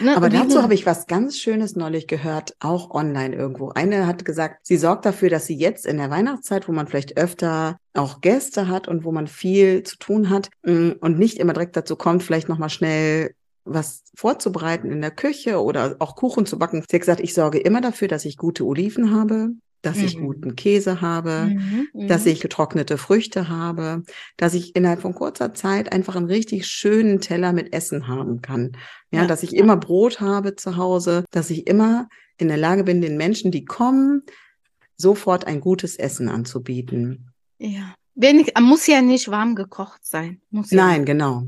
Ne? 0.00 0.16
Aber 0.16 0.28
dazu 0.28 0.62
habe 0.62 0.74
ich 0.74 0.84
was 0.84 1.06
ganz 1.06 1.38
Schönes 1.38 1.76
neulich 1.76 2.06
gehört, 2.06 2.56
auch 2.60 2.90
online 2.90 3.34
irgendwo. 3.34 3.68
Eine 3.70 4.06
hat 4.06 4.24
gesagt, 4.24 4.66
sie 4.66 4.76
sorgt 4.76 5.06
dafür, 5.06 5.30
dass 5.30 5.46
sie 5.46 5.56
jetzt 5.56 5.86
in 5.86 5.96
der 5.98 6.10
Weihnachtszeit, 6.10 6.68
wo 6.68 6.72
man 6.72 6.88
vielleicht 6.88 7.16
öfter 7.16 7.78
auch 7.94 8.20
Gäste 8.20 8.68
hat 8.68 8.88
und 8.88 9.04
wo 9.04 9.12
man 9.12 9.26
viel 9.26 9.84
zu 9.84 9.96
tun 9.98 10.28
hat 10.30 10.50
mm, 10.64 10.92
und 11.00 11.18
nicht 11.18 11.38
immer 11.38 11.52
direkt 11.52 11.76
dazu 11.76 11.96
kommt, 11.96 12.22
vielleicht 12.22 12.48
nochmal 12.48 12.70
schnell 12.70 13.34
was 13.66 14.04
vorzubereiten 14.14 14.90
in 14.90 15.00
der 15.00 15.10
Küche 15.10 15.62
oder 15.62 15.96
auch 15.98 16.16
Kuchen 16.16 16.46
zu 16.46 16.58
backen. 16.58 16.82
Sie 16.88 16.94
hat 16.96 17.00
gesagt, 17.00 17.20
ich 17.20 17.34
sorge 17.34 17.58
immer 17.58 17.80
dafür, 17.80 18.08
dass 18.08 18.24
ich 18.24 18.36
gute 18.36 18.64
Oliven 18.64 19.10
habe, 19.14 19.50
dass 19.82 19.98
ich 19.98 20.16
Mhm. 20.16 20.24
guten 20.24 20.56
Käse 20.56 21.00
habe, 21.00 21.50
Mhm, 21.52 22.08
dass 22.08 22.24
mhm. 22.24 22.32
ich 22.32 22.40
getrocknete 22.40 22.98
Früchte 22.98 23.48
habe, 23.48 24.02
dass 24.36 24.54
ich 24.54 24.74
innerhalb 24.74 25.00
von 25.00 25.14
kurzer 25.14 25.54
Zeit 25.54 25.92
einfach 25.92 26.16
einen 26.16 26.26
richtig 26.26 26.66
schönen 26.66 27.20
Teller 27.20 27.52
mit 27.52 27.72
Essen 27.72 28.08
haben 28.08 28.40
kann. 28.40 28.72
Ja, 29.12 29.22
Ja, 29.22 29.26
dass 29.26 29.42
ich 29.42 29.52
ja. 29.52 29.60
immer 29.60 29.76
Brot 29.76 30.20
habe 30.20 30.56
zu 30.56 30.76
Hause, 30.76 31.24
dass 31.30 31.50
ich 31.50 31.66
immer 31.66 32.08
in 32.38 32.48
der 32.48 32.56
Lage 32.56 32.84
bin, 32.84 33.00
den 33.00 33.16
Menschen, 33.16 33.50
die 33.50 33.64
kommen, 33.64 34.22
sofort 34.96 35.46
ein 35.46 35.60
gutes 35.60 35.96
Essen 35.96 36.28
anzubieten. 36.28 37.30
Ja. 37.58 37.94
Wenig, 38.14 38.54
muss 38.60 38.86
ja 38.86 39.02
nicht 39.02 39.30
warm 39.30 39.54
gekocht 39.54 40.04
sein. 40.04 40.40
Muss 40.50 40.70
ja 40.70 40.84
Nein, 40.84 41.04
genau. 41.04 41.44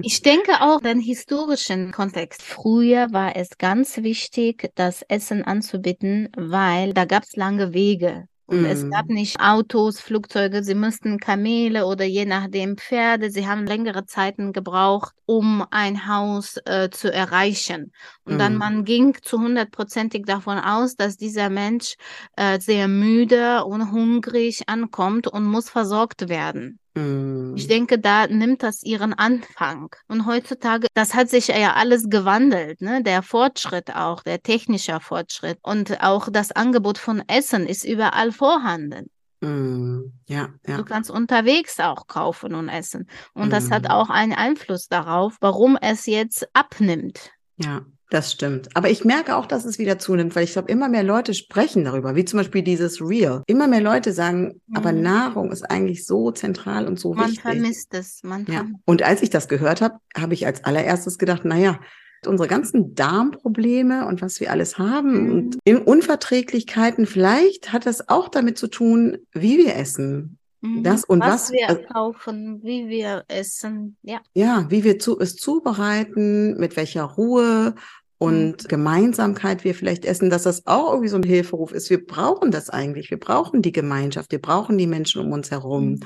Ich 0.00 0.20
denke 0.22 0.60
auch 0.60 0.80
den 0.80 1.00
historischen 1.00 1.90
Kontext. 1.90 2.42
Früher 2.42 3.08
war 3.12 3.36
es 3.36 3.56
ganz 3.58 3.96
wichtig, 3.98 4.70
das 4.74 5.02
Essen 5.08 5.42
anzubieten, 5.42 6.28
weil 6.36 6.92
da 6.92 7.06
gab 7.06 7.22
es 7.24 7.36
lange 7.36 7.72
Wege. 7.72 8.26
Und 8.46 8.66
es 8.66 8.84
Mm. 8.84 8.90
gab 8.90 9.08
nicht 9.08 9.40
Autos, 9.40 10.00
Flugzeuge, 10.00 10.62
sie 10.62 10.74
mussten 10.74 11.18
Kamele 11.18 11.86
oder 11.86 12.04
je 12.04 12.26
nachdem 12.26 12.76
Pferde. 12.76 13.30
Sie 13.30 13.46
haben 13.48 13.66
längere 13.66 14.04
Zeiten 14.04 14.52
gebraucht, 14.52 15.14
um 15.24 15.64
ein 15.70 16.06
Haus 16.06 16.58
äh, 16.66 16.90
zu 16.90 17.10
erreichen. 17.10 17.90
Und 18.24 18.38
dann 18.38 18.56
Mm. 18.56 18.58
man 18.58 18.84
ging 18.84 19.16
zu 19.22 19.40
hundertprozentig 19.40 20.26
davon 20.26 20.58
aus, 20.58 20.96
dass 20.96 21.16
dieser 21.16 21.48
Mensch 21.48 21.94
äh, 22.36 22.60
sehr 22.60 22.88
müde 22.88 23.64
und 23.64 23.90
hungrig 23.90 24.68
ankommt 24.68 25.26
und 25.26 25.44
muss 25.46 25.70
versorgt 25.70 26.28
werden. 26.28 26.78
Mm. 26.94 27.54
Ich 27.56 27.66
denke, 27.66 27.98
da 27.98 28.26
nimmt 28.26 28.62
das 28.62 28.82
ihren 28.82 29.12
Anfang. 29.14 29.88
Und 30.08 30.26
heutzutage, 30.26 30.86
das 30.94 31.14
hat 31.14 31.28
sich 31.28 31.48
ja 31.48 31.74
alles 31.74 32.08
gewandelt, 32.08 32.80
ne? 32.80 33.02
Der 33.02 33.22
Fortschritt 33.22 33.94
auch, 33.94 34.22
der 34.22 34.42
technische 34.42 35.00
Fortschritt 35.00 35.58
und 35.62 36.00
auch 36.02 36.28
das 36.30 36.52
Angebot 36.52 36.98
von 36.98 37.22
Essen 37.26 37.66
ist 37.66 37.84
überall 37.84 38.32
vorhanden. 38.32 39.10
Mm. 39.40 40.12
Ja, 40.26 40.50
ja. 40.66 40.76
Du 40.76 40.84
kannst 40.84 41.10
unterwegs 41.10 41.80
auch 41.80 42.06
kaufen 42.06 42.54
und 42.54 42.68
essen. 42.68 43.08
Und 43.34 43.52
das 43.52 43.70
hat 43.70 43.84
Mm. 43.84 43.90
auch 43.90 44.10
einen 44.10 44.32
Einfluss 44.32 44.86
darauf, 44.88 45.36
warum 45.40 45.76
es 45.80 46.06
jetzt 46.06 46.48
abnimmt. 46.54 47.32
Ja, 47.56 47.82
das 48.10 48.30
stimmt. 48.32 48.68
Aber 48.74 48.90
ich 48.90 49.04
merke 49.04 49.34
auch, 49.36 49.46
dass 49.46 49.64
es 49.64 49.78
wieder 49.78 49.98
zunimmt, 49.98 50.36
weil 50.36 50.44
ich 50.44 50.52
glaube, 50.52 50.70
immer 50.70 50.88
mehr 50.88 51.02
Leute 51.02 51.34
sprechen 51.34 51.84
darüber, 51.84 52.14
wie 52.14 52.24
zum 52.24 52.38
Beispiel 52.38 52.62
dieses 52.62 53.00
Real. 53.00 53.42
Immer 53.46 53.66
mehr 53.66 53.80
Leute 53.80 54.12
sagen, 54.12 54.60
aber 54.74 54.92
Mhm. 54.92 55.00
Nahrung 55.02 55.50
ist 55.52 55.62
eigentlich 55.62 56.06
so 56.06 56.30
zentral 56.30 56.86
und 56.86 56.98
so 57.00 57.14
Man 57.14 57.26
wichtig. 57.26 57.40
vermisst 57.42 57.94
es. 57.94 58.20
Man 58.22 58.46
Ja. 58.48 58.66
Und 58.84 59.02
als 59.02 59.22
ich 59.22 59.30
das 59.30 59.48
gehört 59.48 59.80
habe, 59.80 59.96
habe 60.16 60.34
ich 60.34 60.46
als 60.46 60.62
allererstes 60.64 61.18
gedacht, 61.18 61.44
naja, 61.44 61.80
unsere 62.26 62.48
ganzen 62.48 62.94
Darmprobleme 62.94 64.06
und 64.06 64.22
was 64.22 64.40
wir 64.40 64.50
alles 64.50 64.78
haben 64.78 65.24
Mhm. 65.24 65.32
und 65.32 65.58
in 65.64 65.76
Unverträglichkeiten, 65.78 67.06
vielleicht 67.06 67.72
hat 67.72 67.86
das 67.86 68.08
auch 68.08 68.28
damit 68.28 68.56
zu 68.58 68.68
tun, 68.68 69.18
wie 69.32 69.58
wir 69.58 69.76
essen. 69.76 70.38
Mhm. 70.64 70.82
Das 70.82 71.04
und 71.04 71.20
was 71.20 71.28
was, 71.44 71.52
wir 71.52 71.68
also- 71.68 71.82
kaufen, 71.92 72.60
wie 72.62 72.88
wir 72.88 73.24
essen. 73.28 73.96
Ja. 74.02 74.20
Ja, 74.34 74.66
wie 74.70 74.82
wir 74.82 74.98
zu, 74.98 75.20
es 75.20 75.36
zubereiten, 75.36 76.58
mit 76.58 76.76
welcher 76.76 77.04
Ruhe 77.04 77.74
und 78.18 78.68
Gemeinsamkeit 78.68 79.64
wir 79.64 79.74
vielleicht 79.74 80.04
essen, 80.06 80.30
dass 80.30 80.44
das 80.44 80.66
auch 80.66 80.92
irgendwie 80.92 81.08
so 81.08 81.16
ein 81.16 81.22
Hilferuf 81.22 81.72
ist. 81.72 81.90
Wir 81.90 82.04
brauchen 82.04 82.50
das 82.50 82.70
eigentlich. 82.70 83.10
Wir 83.10 83.18
brauchen 83.20 83.60
die 83.60 83.72
Gemeinschaft. 83.72 84.32
Wir 84.32 84.40
brauchen 84.40 84.78
die 84.78 84.86
Menschen 84.86 85.20
um 85.20 85.32
uns 85.32 85.50
herum. 85.50 85.90
Mhm. 85.90 86.00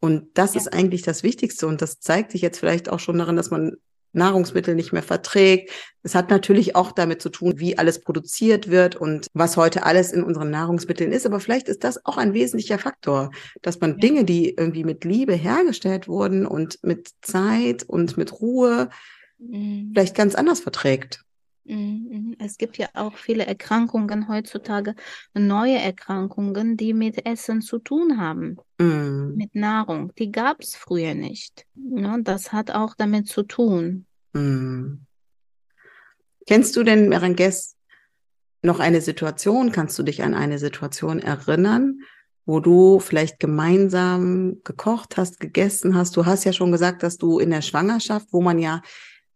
Und 0.00 0.26
das 0.34 0.52
Ja. 0.54 0.60
ist 0.60 0.72
eigentlich 0.74 1.00
das 1.02 1.22
Wichtigste. 1.22 1.66
Und 1.66 1.80
das 1.80 2.00
zeigt 2.00 2.32
sich 2.32 2.42
jetzt 2.42 2.58
vielleicht 2.58 2.90
auch 2.90 3.00
schon 3.00 3.16
darin, 3.16 3.36
dass 3.36 3.50
man 3.50 3.76
Nahrungsmittel 4.14 4.74
nicht 4.74 4.92
mehr 4.92 5.02
verträgt. 5.02 5.70
Es 6.02 6.14
hat 6.14 6.30
natürlich 6.30 6.76
auch 6.76 6.92
damit 6.92 7.22
zu 7.22 7.30
tun, 7.30 7.54
wie 7.56 7.78
alles 7.78 8.00
produziert 8.00 8.70
wird 8.70 8.96
und 8.96 9.28
was 9.32 9.56
heute 9.56 9.84
alles 9.84 10.12
in 10.12 10.22
unseren 10.22 10.50
Nahrungsmitteln 10.50 11.12
ist. 11.12 11.26
Aber 11.26 11.40
vielleicht 11.40 11.68
ist 11.68 11.84
das 11.84 12.04
auch 12.04 12.16
ein 12.16 12.34
wesentlicher 12.34 12.78
Faktor, 12.78 13.30
dass 13.62 13.80
man. 13.80 13.98
Dinge, 13.98 14.24
die 14.24 14.50
irgendwie 14.50 14.84
mit 14.84 15.04
Liebe 15.04 15.34
hergestellt 15.34 16.08
wurden 16.08 16.46
und 16.46 16.78
mit 16.82 17.10
Zeit 17.22 17.82
und 17.84 18.16
mit 18.16 18.40
Ruhe 18.40 18.88
Mhm. 19.38 19.90
vielleicht 19.92 20.14
ganz 20.14 20.34
anders 20.34 20.60
verträgt. 20.60 21.24
Mhm, 21.64 22.08
mhm. 22.10 22.36
Es 22.38 22.58
gibt 22.58 22.76
ja 22.76 22.88
auch 22.94 23.16
viele 23.16 23.46
Erkrankungen 23.46 24.28
heutzutage, 24.28 24.94
neue 25.32 25.78
Erkrankungen, 25.78 26.76
die 26.76 26.92
mit 26.92 27.24
Essen 27.26 27.62
zu 27.62 27.78
tun 27.78 28.18
haben, 28.20 28.58
Mm. 28.78 29.36
mit 29.36 29.54
Nahrung. 29.54 30.12
Die 30.18 30.30
gab 30.30 30.60
es 30.60 30.74
früher 30.76 31.14
nicht. 31.14 31.64
Ne? 31.74 32.20
Das 32.22 32.52
hat 32.52 32.70
auch 32.70 32.94
damit 32.96 33.28
zu 33.28 33.44
tun. 33.44 34.06
Mm. 34.32 34.98
Kennst 36.46 36.76
du 36.76 36.82
denn, 36.82 37.08
Merenges, 37.08 37.76
noch 38.62 38.80
eine 38.80 39.00
Situation? 39.00 39.72
Kannst 39.72 39.98
du 39.98 40.02
dich 40.02 40.22
an 40.22 40.34
eine 40.34 40.58
Situation 40.58 41.18
erinnern, 41.20 42.00
wo 42.46 42.60
du 42.60 42.98
vielleicht 42.98 43.38
gemeinsam 43.40 44.60
gekocht 44.64 45.16
hast, 45.16 45.40
gegessen 45.40 45.94
hast? 45.94 46.16
Du 46.16 46.26
hast 46.26 46.44
ja 46.44 46.52
schon 46.52 46.72
gesagt, 46.72 47.02
dass 47.02 47.16
du 47.16 47.38
in 47.38 47.50
der 47.50 47.62
Schwangerschaft, 47.62 48.28
wo 48.32 48.42
man 48.42 48.58
ja 48.58 48.82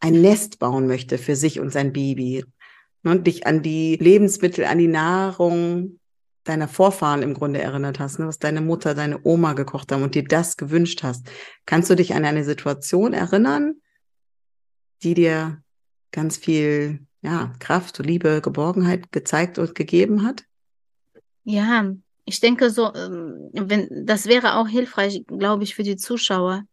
ein 0.01 0.21
Nest 0.21 0.59
bauen 0.59 0.87
möchte 0.87 1.19
für 1.19 1.37
sich 1.37 1.61
und 1.61 1.71
sein 1.71 1.93
Baby, 1.93 2.45
ne, 3.03 3.21
dich 3.21 3.47
an 3.47 3.63
die 3.63 3.97
Lebensmittel, 3.97 4.65
an 4.65 4.79
die 4.79 4.89
Nahrung 4.89 5.99
deiner 6.45 6.69
Vorfahren 6.69 7.23
im 7.23 7.35
Grunde 7.35 7.61
erinnert 7.61 7.99
hast, 7.99 8.19
ne, 8.19 8.27
was 8.27 8.39
deine 8.39 8.61
Mutter, 8.61 8.95
deine 8.95 9.21
Oma 9.25 9.53
gekocht 9.53 9.93
haben 9.93 10.03
und 10.03 10.15
dir 10.15 10.25
das 10.25 10.57
gewünscht 10.57 11.03
hast. 11.03 11.31
Kannst 11.67 11.91
du 11.91 11.95
dich 11.95 12.15
an 12.15 12.25
eine 12.25 12.45
Situation 12.45 13.13
erinnern, 13.13 13.75
die 15.03 15.15
dir 15.15 15.63
ganz 16.11 16.37
viel 16.37 17.07
ja, 17.21 17.53
Kraft, 17.59 17.99
Liebe, 17.99 18.41
Geborgenheit 18.41 19.13
gezeigt 19.13 19.59
und 19.59 19.75
gegeben 19.75 20.23
hat? 20.23 20.45
Ja, 21.45 21.93
ich 22.25 22.41
denke 22.41 22.71
so, 22.71 22.95
ähm, 22.95 23.51
wenn, 23.53 24.07
das 24.07 24.27
wäre 24.27 24.57
auch 24.57 24.69
hilfreich, 24.69 25.25
glaube 25.27 25.65
ich, 25.65 25.75
für 25.75 25.83
die 25.83 25.97
Zuschauer, 25.97 26.65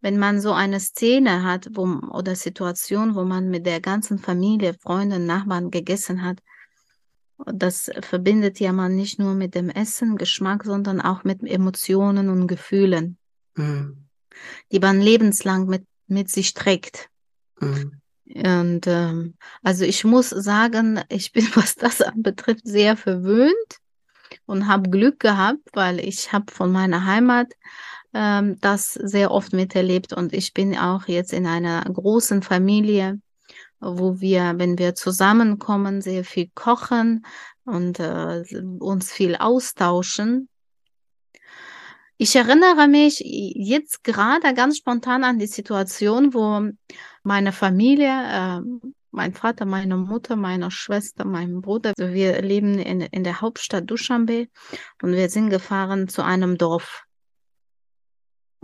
wenn 0.00 0.18
man 0.18 0.40
so 0.40 0.52
eine 0.52 0.80
Szene 0.80 1.42
hat, 1.42 1.68
wo, 1.72 1.84
oder 2.10 2.36
Situation, 2.36 3.14
wo 3.14 3.24
man 3.24 3.50
mit 3.50 3.66
der 3.66 3.80
ganzen 3.80 4.18
Familie, 4.18 4.74
Freunden, 4.74 5.26
Nachbarn 5.26 5.70
gegessen 5.70 6.22
hat. 6.22 6.38
Das 7.44 7.90
verbindet 8.00 8.60
ja 8.60 8.72
man 8.72 8.94
nicht 8.94 9.18
nur 9.18 9.34
mit 9.34 9.54
dem 9.54 9.68
Essen, 9.68 10.16
Geschmack, 10.16 10.64
sondern 10.64 11.00
auch 11.00 11.24
mit 11.24 11.42
Emotionen 11.42 12.30
und 12.30 12.46
Gefühlen, 12.46 13.18
Mm, 13.56 14.06
die 14.70 14.80
man 14.80 15.00
lebenslang 15.00 15.66
mit, 15.66 15.86
mit 16.06 16.30
sich 16.30 16.54
trägt. 16.54 17.08
mm, 17.60 17.90
Und 18.26 18.86
ähm, 18.86 19.34
also 19.62 19.84
ich 19.84 20.04
muss 20.04 20.30
sagen, 20.30 21.00
ich 21.08 21.32
bin, 21.32 21.46
was 21.54 21.74
das 21.74 22.02
anbetrifft, 22.02 22.66
sehr 22.66 22.96
verwöhnt 22.96 23.78
und 24.44 24.66
habe 24.68 24.90
Glück 24.90 25.20
gehabt, 25.20 25.68
weil 25.72 26.00
ich 26.00 26.32
habe 26.32 26.52
von 26.52 26.70
meiner 26.70 27.06
Heimat 27.06 27.52
ähm, 28.16 28.58
das 28.60 28.94
sehr 28.94 29.30
oft 29.30 29.52
miterlebt 29.52 30.14
und 30.14 30.32
ich 30.32 30.54
bin 30.54 30.76
auch 30.76 31.06
jetzt 31.06 31.34
in 31.34 31.46
einer 31.46 31.82
großen 31.82 32.42
Familie, 32.42 33.20
wo 33.78 34.20
wir, 34.20 34.54
wenn 34.56 34.78
wir 34.78 34.94
zusammenkommen, 34.94 36.00
sehr 36.00 36.24
viel 36.24 36.50
kochen 36.54 37.26
und 37.66 38.00
äh, 38.00 38.42
uns 38.80 39.12
viel 39.12 39.36
austauschen. 39.36 40.48
Ich 42.16 42.34
erinnere 42.34 42.88
mich 42.88 43.20
jetzt 43.20 44.02
gerade 44.02 44.54
ganz 44.54 44.78
spontan 44.78 45.22
an 45.22 45.38
die 45.38 45.46
Situation, 45.46 46.32
wo 46.32 46.70
meine 47.22 47.52
Familie, 47.52 48.08
äh, 48.08 48.60
mein 49.10 49.34
Vater, 49.34 49.66
meine 49.66 49.98
Mutter, 49.98 50.36
meine 50.36 50.70
Schwester, 50.70 51.26
mein 51.26 51.60
Bruder, 51.60 51.92
also 51.98 52.14
wir 52.14 52.40
leben 52.40 52.78
in, 52.78 53.02
in 53.02 53.24
der 53.24 53.42
Hauptstadt 53.42 53.90
Duschanbe 53.90 54.48
und 55.02 55.12
wir 55.12 55.28
sind 55.28 55.50
gefahren 55.50 56.08
zu 56.08 56.22
einem 56.22 56.56
Dorf. 56.56 57.05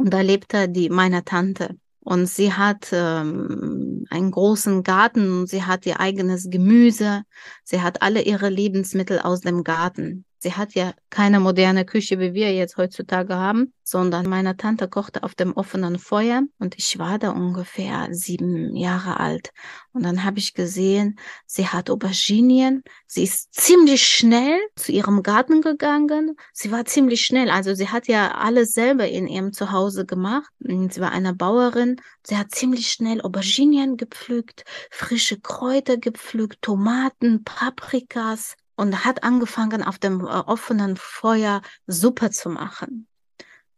Und 0.03 0.11
da 0.11 0.21
lebte 0.21 0.69
die, 0.69 0.89
meine 0.89 1.25
Tante. 1.25 1.77
Und 2.01 2.27
sie 2.27 2.53
hat 2.53 2.89
ähm, 2.91 4.05
einen 4.11 4.33
großen 4.33 4.83
Garten 4.83 5.31
und 5.31 5.49
sie 5.49 5.63
hat 5.63 5.87
ihr 5.87 6.01
eigenes 6.01 6.51
Gemüse. 6.51 7.23
Sie 7.63 7.83
hat 7.83 8.03
alle 8.03 8.23
ihre 8.23 8.49
Lebensmittel 8.49 9.21
aus 9.21 9.43
dem 9.43 9.63
Garten. 9.63 10.25
Sie 10.43 10.55
hat 10.55 10.75
ja 10.75 10.93
keine 11.09 11.39
moderne 11.39 11.85
Küche, 11.85 12.19
wie 12.19 12.35
wir 12.35 12.53
jetzt 12.53 12.77
heutzutage 12.77 13.37
haben, 13.37 13.73
sondern 13.85 14.29
meine 14.29 14.57
Tante 14.57 14.89
kochte 14.89 15.23
auf 15.23 15.37
dem 15.37 15.53
offenen 15.53 16.01
Feuer 16.01 16.43
und 16.59 16.77
ich 16.77 16.99
war 16.99 17.21
da 17.21 17.31
ungefähr 17.31 18.09
sieben 18.11 18.75
Jahre 18.75 19.21
alt. 19.21 19.51
Und 19.93 20.03
dann 20.03 20.25
habe 20.25 20.41
ich 20.41 20.53
gesehen, 20.55 21.17
sie 21.47 21.69
hat 21.69 21.91
Auberginien. 21.91 22.83
Sie 23.07 23.23
ist 23.23 23.55
ziemlich 23.55 24.05
schnell 24.05 24.59
zu 24.75 24.91
ihrem 24.91 25.23
Garten 25.23 25.61
gegangen. 25.61 26.35
Sie 26.53 26.73
war 26.73 26.87
ziemlich 26.87 27.23
schnell. 27.23 27.49
Also 27.49 27.75
sie 27.75 27.91
hat 27.91 28.09
ja 28.09 28.35
alles 28.35 28.73
selber 28.73 29.07
in 29.07 29.29
ihrem 29.29 29.53
Zuhause 29.53 30.07
gemacht. 30.07 30.51
Sie 30.59 31.01
war 31.01 31.13
eine 31.13 31.35
Bauerin. 31.35 32.01
Sie 32.27 32.37
hat 32.37 32.51
ziemlich 32.51 32.91
schnell 32.91 33.21
Auberginien 33.21 33.97
gepflückt, 33.97 34.65
frische 34.91 35.39
Kräuter 35.39 35.99
gepflückt, 35.99 36.63
Tomaten, 36.63 37.45
Paprikas 37.45 38.57
und 38.77 39.05
hat 39.05 39.23
angefangen, 39.23 39.83
auf 39.83 39.99
dem 39.99 40.21
äh, 40.21 40.25
offenen 40.25 40.97
Feuer 40.97 41.63
Suppe 41.87 42.31
zu 42.31 42.49
machen. 42.49 43.07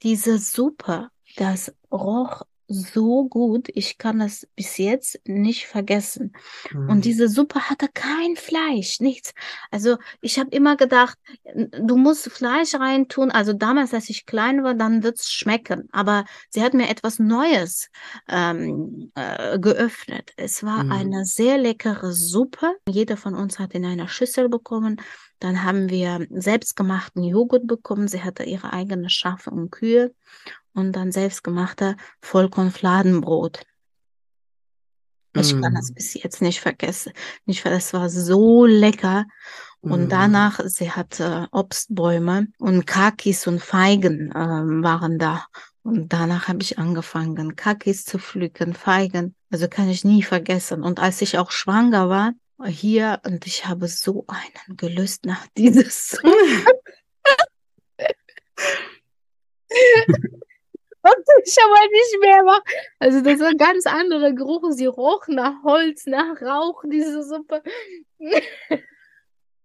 Diese 0.03 0.39
Suppe, 0.39 1.09
das 1.37 1.75
roch 1.91 2.43
so 2.69 3.29
gut, 3.29 3.69
ich 3.75 3.99
kann 3.99 4.21
es 4.21 4.47
bis 4.57 4.79
jetzt 4.79 5.21
nicht 5.27 5.67
vergessen. 5.67 6.33
mm. 6.71 6.89
Und 6.89 7.05
diese 7.05 7.29
Suppe 7.29 7.69
hatte 7.71 7.89
kein 7.93 8.37
Fleisch, 8.37 9.01
nichts. 9.01 9.33
Also 9.71 9.97
ich 10.21 10.39
habe 10.39 10.51
immer 10.51 10.77
gedacht, 10.77 11.19
du 11.55 11.97
musst 11.97 12.31
Fleisch 12.31 12.75
reintun. 12.75 13.31
Also 13.31 13.53
damals, 13.53 13.95
als 13.95 14.09
ich 14.11 14.27
klein 14.27 14.63
war, 14.65 14.75
dann 14.75 15.03
wird's 15.03 15.31
schmecken. 15.33 15.89
Aber 15.93 16.25
sie 16.51 16.63
hat 16.63 16.75
mir 16.75 16.89
etwas 16.89 17.19
Neues 17.19 17.89
ähm, 18.29 19.11
äh, 19.15 19.59
geöffnet. 19.59 20.33
Es 20.37 20.63
war 20.65 20.85
Mhm. 20.85 20.93
eine 20.93 21.25
sehr 21.25 21.59
leckere 21.59 22.13
Suppe. 22.13 22.75
Jeder 22.89 23.17
von 23.17 23.35
uns 23.35 23.59
hat 23.59 23.75
in 23.75 23.85
einer 23.85 24.09
Schüssel 24.09 24.49
bekommen. 24.49 25.01
Dann 25.41 25.63
haben 25.65 25.91
wir 25.91 26.27
selbstgemachten 26.31 27.23
Joghurt 27.23 27.67
bekommen. 27.67 28.09
Sie 28.09 28.23
hatte 28.23 28.45
ihre 28.45 28.73
eigene 28.73 29.11
Schafe 29.11 29.51
und 29.51 29.71
Kühe. 29.71 30.15
Und 30.75 30.93
dann 30.93 31.13
selbstgemachter 31.13 31.97
Vollkornfladenbrot. 32.21 33.63
Ich 35.37 35.61
kann 35.61 35.75
das 35.75 35.91
Mm, 35.91 35.95
bis 35.95 36.15
jetzt 36.15 36.43
nicht 36.43 36.61
vergessen. 36.61 37.13
Nicht, 37.45 37.67
es 37.67 37.93
war 37.93 38.09
so 38.09 38.67
lecker. 38.67 39.27
Und 39.81 40.07
mm. 40.07 40.09
danach, 40.09 40.61
sie 40.67 40.93
hat 40.93 41.19
äh, 41.21 41.47
Obstbäume 41.51 42.49
und 42.59 42.87
Kakis 42.87 43.47
und 43.47 43.61
Feigen 43.61 44.33
ähm, 44.35 44.83
waren 44.83 45.19
da. 45.19 45.47
Und 45.83 46.13
danach 46.13 46.49
habe 46.49 46.63
ich 46.63 46.79
angefangen, 46.79 47.57
Kakis 47.57 48.05
zu 48.05 48.19
pflücken, 48.19 48.75
Feigen. 48.75 49.35
Also 49.51 49.69
kann 49.69 49.89
ich 49.89 50.05
nie 50.05 50.23
vergessen. 50.23 50.83
Und 50.83 51.01
als 51.01 51.21
ich 51.21 51.37
auch 51.39 51.51
schwanger 51.51 52.09
war, 52.09 52.33
hier, 52.65 53.21
und 53.27 53.47
ich 53.47 53.67
habe 53.67 53.89
so 53.89 54.25
einen 54.29 54.77
gelöst 54.77 55.27
nach 55.27 55.47
dieses. 55.57 56.17
ich 61.45 61.57
aber 61.63 61.89
nicht 61.91 62.21
mehr 62.21 62.43
machen. 62.45 62.63
Also 62.99 63.21
das 63.21 63.41
war 63.41 63.49
ein 63.49 63.59
ganz 63.59 63.87
anderer 63.87 64.33
Geruch. 64.33 64.71
Sie 64.73 64.87
roch 64.87 65.27
nach 65.29 65.63
Holz, 65.65 66.07
nach 66.07 66.41
Rauch, 66.41 66.83
diese 66.91 67.23
Suppe. 67.23 67.63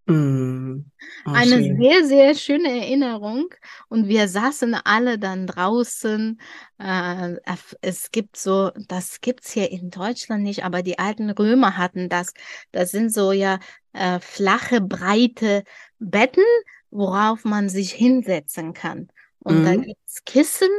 Mm. 0.06 0.86
Oh, 1.25 1.32
Eine 1.32 1.62
schön. 1.63 1.78
sehr, 1.82 2.06
sehr 2.06 2.36
schöne 2.36 2.69
Erinnerung. 2.82 3.49
Und 3.89 4.08
wir 4.08 4.28
saßen 4.28 4.73
alle 4.73 5.19
dann 5.19 5.47
draußen. 5.47 6.39
Äh, 6.80 7.34
es- 7.45 7.75
es 7.82 8.12
gibt 8.12 8.38
so, 8.38 8.71
das 8.88 9.19
gibt's 9.21 9.52
hier 9.52 9.69
in 9.71 9.89
Deutschland 9.91 10.43
nicht, 10.43 10.63
aber 10.63 10.82
die 10.82 10.97
alten 10.99 11.30
Römer 11.30 11.78
hatten 11.78 12.10
das. 12.10 12.34
Das 12.71 12.91
sind 12.91 13.13
so 13.13 13.32
ja 13.34 13.60
äh, 13.93 14.19
flache, 14.19 14.82
breite 14.82 15.63
Betten, 15.99 16.43
worauf 16.89 17.43
man 17.43 17.69
sich 17.69 17.91
hinsetzen 17.91 18.73
kann. 18.73 19.10
Und 19.39 19.63
da 19.63 19.71
Mhm. 19.73 19.82
gibt's 19.84 20.23
Kissen 20.25 20.69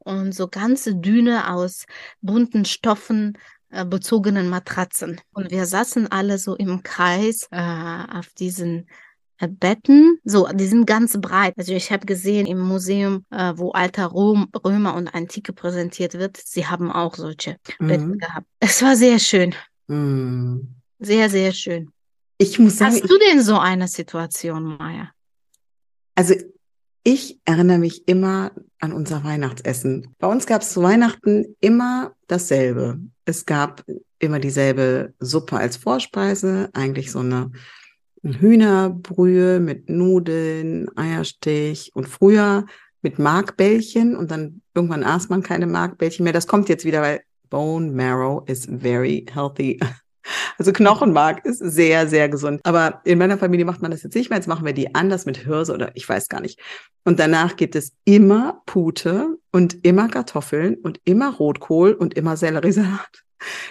und 0.00 0.34
so 0.34 0.48
ganze 0.48 0.96
Düne 0.96 1.52
aus 1.52 1.86
bunten 2.20 2.64
Stoffen 2.64 3.38
äh, 3.70 3.84
bezogenen 3.84 4.48
Matratzen. 4.48 5.20
Und 5.32 5.50
wir 5.50 5.64
saßen 5.66 6.10
alle 6.10 6.38
so 6.38 6.56
im 6.56 6.82
Kreis 6.82 7.46
äh, 7.50 8.04
auf 8.12 8.28
diesen 8.38 8.88
äh, 9.38 9.46
Betten. 9.48 10.18
So, 10.24 10.48
die 10.52 10.66
sind 10.66 10.86
ganz 10.86 11.18
breit. 11.20 11.54
Also 11.56 11.72
ich 11.72 11.92
habe 11.92 12.04
gesehen 12.04 12.46
im 12.46 12.58
Museum, 12.58 13.24
äh, 13.30 13.52
wo 13.56 13.70
alter 13.70 14.06
Rom, 14.06 14.48
Römer 14.64 14.94
und 14.94 15.14
Antike 15.14 15.52
präsentiert 15.52 16.14
wird, 16.14 16.36
sie 16.36 16.66
haben 16.66 16.90
auch 16.90 17.14
solche 17.14 17.56
Betten 17.78 18.08
Mhm. 18.12 18.18
gehabt. 18.18 18.46
Es 18.58 18.82
war 18.82 18.96
sehr 18.96 19.18
schön. 19.18 19.54
Mm. 19.86 20.58
Sehr, 20.98 21.30
sehr 21.30 21.52
schön. 21.52 21.90
Ich 22.38 22.58
muss 22.58 22.76
sagen, 22.78 22.94
Hast 22.94 23.08
du 23.10 23.18
denn 23.18 23.42
so 23.42 23.58
eine 23.58 23.86
Situation, 23.88 24.76
Maya? 24.78 25.10
Also 26.14 26.34
ich 27.02 27.38
erinnere 27.44 27.78
mich 27.78 28.06
immer 28.08 28.52
an 28.78 28.92
unser 28.92 29.24
Weihnachtsessen. 29.24 30.14
Bei 30.18 30.26
uns 30.26 30.46
gab 30.46 30.62
es 30.62 30.72
zu 30.72 30.82
Weihnachten 30.82 31.56
immer 31.60 32.12
dasselbe. 32.26 32.98
Es 33.24 33.46
gab 33.46 33.84
immer 34.18 34.38
dieselbe 34.38 35.14
Suppe 35.18 35.56
als 35.56 35.76
Vorspeise, 35.76 36.70
eigentlich 36.72 37.10
so 37.10 37.20
eine 37.20 37.50
Hühnerbrühe 38.22 39.60
mit 39.60 39.88
Nudeln, 39.88 40.94
Eierstich 40.96 41.90
und 41.94 42.08
früher 42.08 42.66
mit 43.02 43.18
Markbällchen 43.18 44.14
und 44.14 44.30
dann 44.30 44.60
irgendwann 44.74 45.04
aß 45.04 45.30
man 45.30 45.42
keine 45.42 45.66
Markbällchen 45.66 46.24
mehr. 46.24 46.34
Das 46.34 46.46
kommt 46.46 46.68
jetzt 46.68 46.84
wieder, 46.84 47.00
weil 47.00 47.22
Bone 47.48 47.90
Marrow 47.92 48.46
is 48.48 48.66
very 48.66 49.24
healthy. 49.32 49.80
Also 50.58 50.72
Knochenmark 50.72 51.44
ist 51.44 51.58
sehr, 51.58 52.06
sehr 52.08 52.28
gesund. 52.28 52.60
Aber 52.64 53.00
in 53.04 53.18
meiner 53.18 53.38
Familie 53.38 53.64
macht 53.64 53.82
man 53.82 53.90
das 53.90 54.02
jetzt 54.02 54.14
nicht 54.14 54.30
mehr. 54.30 54.38
Jetzt 54.38 54.48
machen 54.48 54.66
wir 54.66 54.72
die 54.72 54.94
anders 54.94 55.26
mit 55.26 55.38
Hirse 55.38 55.72
oder 55.72 55.90
ich 55.94 56.08
weiß 56.08 56.28
gar 56.28 56.40
nicht. 56.40 56.60
Und 57.04 57.18
danach 57.18 57.56
gibt 57.56 57.74
es 57.76 57.92
immer 58.04 58.62
Pute 58.66 59.38
und 59.52 59.84
immer 59.84 60.08
Kartoffeln 60.08 60.76
und 60.76 61.00
immer 61.04 61.34
Rotkohl 61.34 61.92
und 61.92 62.14
immer 62.14 62.36
Selleriesalat. 62.36 63.24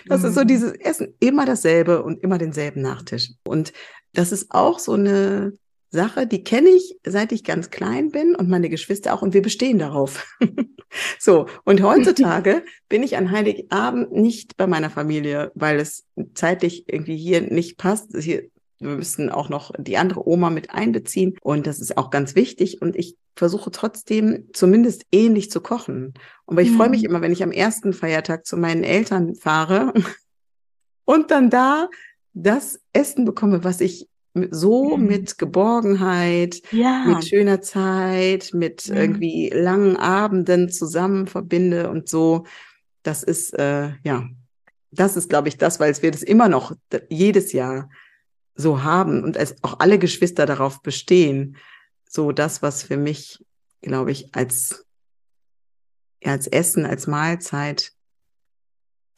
Das 0.08 0.24
ist 0.24 0.34
so 0.34 0.42
Mhm. 0.42 0.48
dieses 0.48 0.72
Essen, 0.72 1.14
immer 1.20 1.46
dasselbe 1.46 2.02
und 2.04 2.24
immer 2.24 2.38
denselben 2.40 2.82
Nachtisch. 2.82 3.32
Und 3.44 3.72
das 4.14 4.32
ist 4.32 4.48
auch 4.50 4.80
so 4.80 4.94
eine 4.94 5.54
Sache, 5.92 6.28
die 6.28 6.44
kenne 6.44 6.70
ich, 6.70 6.98
seit 7.06 7.32
ich 7.32 7.44
ganz 7.44 7.72
klein 7.72 8.10
bin 8.10 8.36
und 8.36 8.48
meine 8.48 8.70
Geschwister 8.70 9.14
auch 9.14 9.22
und 9.22 9.34
wir 9.34 9.42
bestehen 9.42 9.80
darauf. 9.80 10.28
so, 11.20 11.48
und 11.66 11.82
heutzutage 11.82 12.64
bin 12.90 13.02
ich 13.04 13.18
an 13.18 13.32
Heiligabend 13.32 14.12
nicht 14.12 14.56
bei 14.58 14.68
meiner 14.68 14.90
Familie, 14.90 15.52
weil 15.56 15.80
es 15.80 16.06
zeitlich 16.36 16.86
irgendwie 16.88 17.18
hier 17.18 17.42
nicht 17.42 17.78
passt. 17.78 18.16
Hier, 18.16 18.50
wir 18.80 18.96
müssen 18.98 19.30
auch 19.30 19.50
noch 19.50 19.72
die 19.78 19.98
andere 19.98 20.28
Oma 20.28 20.52
mit 20.52 20.70
einbeziehen 20.70 21.36
und 21.42 21.66
das 21.66 21.80
ist 21.80 21.98
auch 21.98 22.12
ganz 22.12 22.36
wichtig 22.36 22.82
und 22.82 22.96
ich 22.96 23.16
versuche 23.36 23.72
trotzdem 23.72 24.50
zumindest 24.54 25.06
ähnlich 25.12 25.50
zu 25.50 25.60
kochen. 25.60 26.14
Aber 26.46 26.62
ich 26.62 26.72
freue 26.72 26.90
mich 26.90 27.02
Mhm. 27.02 27.10
immer, 27.10 27.22
wenn 27.22 27.32
ich 27.32 27.42
am 27.42 27.52
ersten 27.52 27.94
Feiertag 27.94 28.46
zu 28.46 28.58
meinen 28.58 28.84
Eltern 28.84 29.34
fahre 29.36 29.94
und 31.06 31.32
dann 31.32 31.50
da 31.50 31.90
das 32.34 32.80
Essen 32.94 33.26
bekomme, 33.26 33.64
was 33.64 33.82
ich 33.82 34.08
so 34.52 34.98
Mhm. 34.98 35.06
mit 35.08 35.38
Geborgenheit, 35.38 36.62
Ja. 36.72 37.06
mit 37.06 37.26
schöner 37.26 37.62
Zeit, 37.62 38.52
mit 38.54 38.88
Mhm. 38.90 38.96
irgendwie 38.96 39.50
langen 39.54 39.98
Abenden 39.98 40.70
zusammen 40.70 41.28
verbinde 41.28 41.90
und 41.90 42.08
so. 42.10 42.46
Das 43.04 43.24
ist, 43.24 43.54
äh, 43.58 43.92
ja, 44.04 44.28
das 44.92 45.16
ist, 45.18 45.30
glaube 45.30 45.48
ich, 45.50 45.58
das, 45.58 45.80
weil 45.80 45.96
wir 46.02 46.12
das 46.12 46.24
immer 46.24 46.50
noch 46.50 46.76
jedes 47.10 47.54
Jahr 47.54 47.90
so 48.56 48.84
haben 48.84 49.24
und 49.24 49.38
als 49.38 49.56
auch 49.64 49.80
alle 49.80 50.00
Geschwister 50.00 50.46
darauf 50.46 50.82
bestehen. 50.82 51.58
So 52.08 52.32
das, 52.32 52.62
was 52.62 52.84
für 52.84 52.98
mich, 52.98 53.44
glaube 53.82 54.12
ich, 54.12 54.34
als, 54.36 54.86
ja, 56.24 56.32
als 56.34 56.48
Essen, 56.48 56.86
als 56.86 57.08
Mahlzeit 57.08 57.94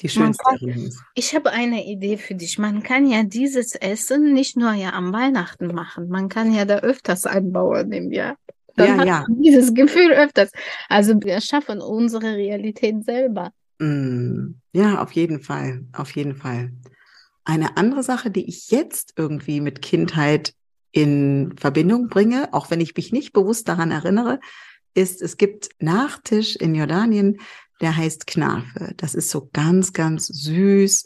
die 0.02 0.10
schönste 0.10 0.44
kann- 0.44 0.56
Erinnerung 0.56 0.88
ist. 0.88 1.00
Ich 1.16 1.36
habe 1.36 1.52
eine 1.52 1.86
Idee 1.86 2.18
für 2.18 2.36
dich. 2.36 2.58
Man 2.58 2.84
kann 2.84 3.08
ja 3.08 3.24
dieses 3.24 3.76
Essen 3.76 4.34
nicht 4.34 4.58
nur 4.58 4.74
ja 4.74 4.94
am 4.94 5.14
Weihnachten 5.14 5.68
machen. 5.68 6.10
Man 6.10 6.30
kann 6.30 6.54
ja 6.54 6.66
da 6.66 6.78
öfters 6.80 7.26
einbauen 7.26 7.92
im 7.92 8.12
Jahr. 8.12 8.36
Dann 8.76 9.00
Ja, 9.00 9.06
ja. 9.06 9.26
dieses 9.30 9.74
Gefühl 9.74 10.12
öfters. 10.12 10.50
Also 10.90 11.14
wir 11.22 11.40
schaffen 11.42 11.82
unsere 11.82 12.36
Realität 12.36 13.04
selber. 13.04 13.52
Mm, 13.80 14.56
Ja, 14.74 15.02
auf 15.02 15.12
jeden 15.12 15.42
Fall, 15.42 15.84
auf 15.94 16.12
jeden 16.16 16.36
Fall. 16.36 16.72
Eine 17.44 17.76
andere 17.78 18.04
Sache, 18.04 18.32
die 18.32 18.48
ich 18.48 18.70
jetzt 18.72 19.14
irgendwie 19.18 19.60
mit 19.62 19.82
Kindheit 19.82 20.54
in 20.92 21.54
Verbindung 21.58 22.08
bringe, 22.08 22.54
auch 22.54 22.70
wenn 22.72 22.80
ich 22.82 22.96
mich 22.96 23.12
nicht 23.12 23.34
bewusst 23.34 23.68
daran 23.68 23.92
erinnere, 23.92 24.40
ist, 24.94 25.22
es 25.22 25.38
gibt 25.38 25.70
Nachtisch 25.80 26.56
in 26.56 26.76
Jordanien, 26.76 27.40
der 27.82 27.98
heißt 27.98 28.28
Knafe. 28.28 28.94
Das 28.98 29.16
ist 29.16 29.30
so 29.30 29.50
ganz, 29.52 29.94
ganz 29.94 30.28
süß, 30.28 31.06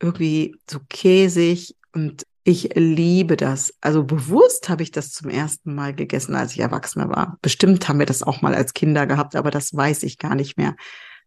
irgendwie 0.00 0.56
so 0.68 0.80
käsig 0.88 1.76
und 1.92 2.26
ich 2.44 2.70
liebe 2.74 3.36
das. 3.36 3.72
Also 3.80 4.04
bewusst 4.04 4.68
habe 4.68 4.82
ich 4.82 4.90
das 4.90 5.12
zum 5.12 5.30
ersten 5.30 5.74
Mal 5.74 5.94
gegessen, 5.94 6.34
als 6.34 6.52
ich 6.52 6.60
Erwachsener 6.60 7.08
war. 7.08 7.38
Bestimmt 7.40 7.88
haben 7.88 7.98
wir 7.98 8.06
das 8.06 8.22
auch 8.22 8.42
mal 8.42 8.54
als 8.54 8.74
Kinder 8.74 9.06
gehabt, 9.06 9.34
aber 9.34 9.50
das 9.50 9.74
weiß 9.74 10.02
ich 10.02 10.18
gar 10.18 10.34
nicht 10.34 10.58
mehr. 10.58 10.76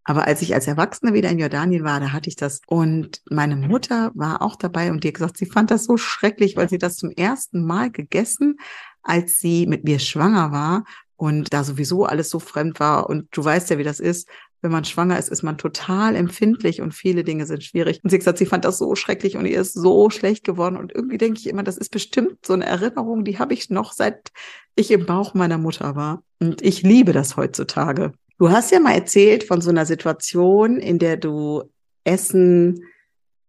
Aber 0.04 0.26
als 0.26 0.42
ich 0.42 0.54
als 0.54 0.68
Erwachsene 0.68 1.14
wieder 1.14 1.30
in 1.30 1.40
Jordanien 1.40 1.84
war, 1.84 2.00
da 2.00 2.14
hatte 2.14 2.30
ich 2.30 2.36
das. 2.36 2.62
Und 2.68 3.22
meine 3.30 3.56
Mutter 3.56 4.12
war 4.14 4.42
auch 4.42 4.56
dabei 4.56 4.92
und 4.92 5.04
die 5.04 5.10
hat 5.10 5.16
gesagt, 5.16 5.38
sie 5.38 5.48
fand 5.48 5.72
das 5.72 5.86
so 5.86 5.98
schrecklich, 5.98 6.56
weil 6.56 6.70
sie 6.70 6.78
das 6.78 6.96
zum 6.96 7.10
ersten 7.10 7.66
Mal 7.66 7.92
gegessen, 7.92 8.58
als 9.02 9.40
sie 9.40 9.66
mit 9.66 9.84
mir 9.84 10.00
schwanger 10.00 10.52
war 10.52 10.86
und 11.18 11.52
da 11.52 11.64
sowieso 11.64 12.06
alles 12.06 12.30
so 12.30 12.40
fremd 12.40 12.80
war. 12.80 13.10
Und 13.10 13.28
du 13.32 13.44
weißt 13.44 13.70
ja, 13.72 13.78
wie 13.78 13.84
das 13.84 14.00
ist. 14.00 14.30
Wenn 14.62 14.72
man 14.72 14.86
schwanger 14.86 15.20
ist, 15.20 15.30
ist 15.30 15.44
man 15.44 15.58
total 15.58 16.16
empfindlich 16.16 16.82
und 16.82 16.94
viele 16.94 17.24
Dinge 17.24 17.46
sind 17.46 17.64
schwierig. 17.64 18.00
Und 18.04 18.10
sie 18.10 18.16
hat 18.16 18.22
gesagt, 18.22 18.38
sie 18.40 18.46
fand 18.46 18.66
das 18.66 18.80
so 18.80 18.96
schrecklich 18.96 19.38
und 19.38 19.46
ihr 19.46 19.62
ist 19.62 19.74
so 19.74 20.10
schlecht 20.10 20.44
geworden. 20.44 20.78
Und 20.78 20.94
irgendwie 20.94 21.18
denke 21.20 21.40
ich 21.40 21.48
immer, 21.48 21.64
das 21.64 21.78
ist 21.78 21.90
bestimmt 21.90 22.46
so 22.46 22.54
eine 22.54 22.66
Erinnerung, 22.66 23.24
die 23.24 23.38
habe 23.38 23.54
ich 23.54 23.70
noch 23.70 23.94
seit 23.94 24.32
ich 24.76 24.92
im 24.92 25.06
Bauch 25.06 25.34
meiner 25.34 25.58
Mutter 25.58 25.96
war. 25.96 26.24
Und 26.40 26.62
ich 26.62 26.82
liebe 26.82 27.14
das 27.14 27.38
heutzutage. 27.38 28.14
Du 28.40 28.50
hast 28.50 28.72
ja 28.72 28.80
mal 28.80 28.94
erzählt 28.94 29.44
von 29.44 29.62
so 29.62 29.70
einer 29.70 29.86
Situation, 29.86 30.78
in 30.78 31.00
der 31.00 31.18
du 31.18 31.64
Essen 32.04 32.84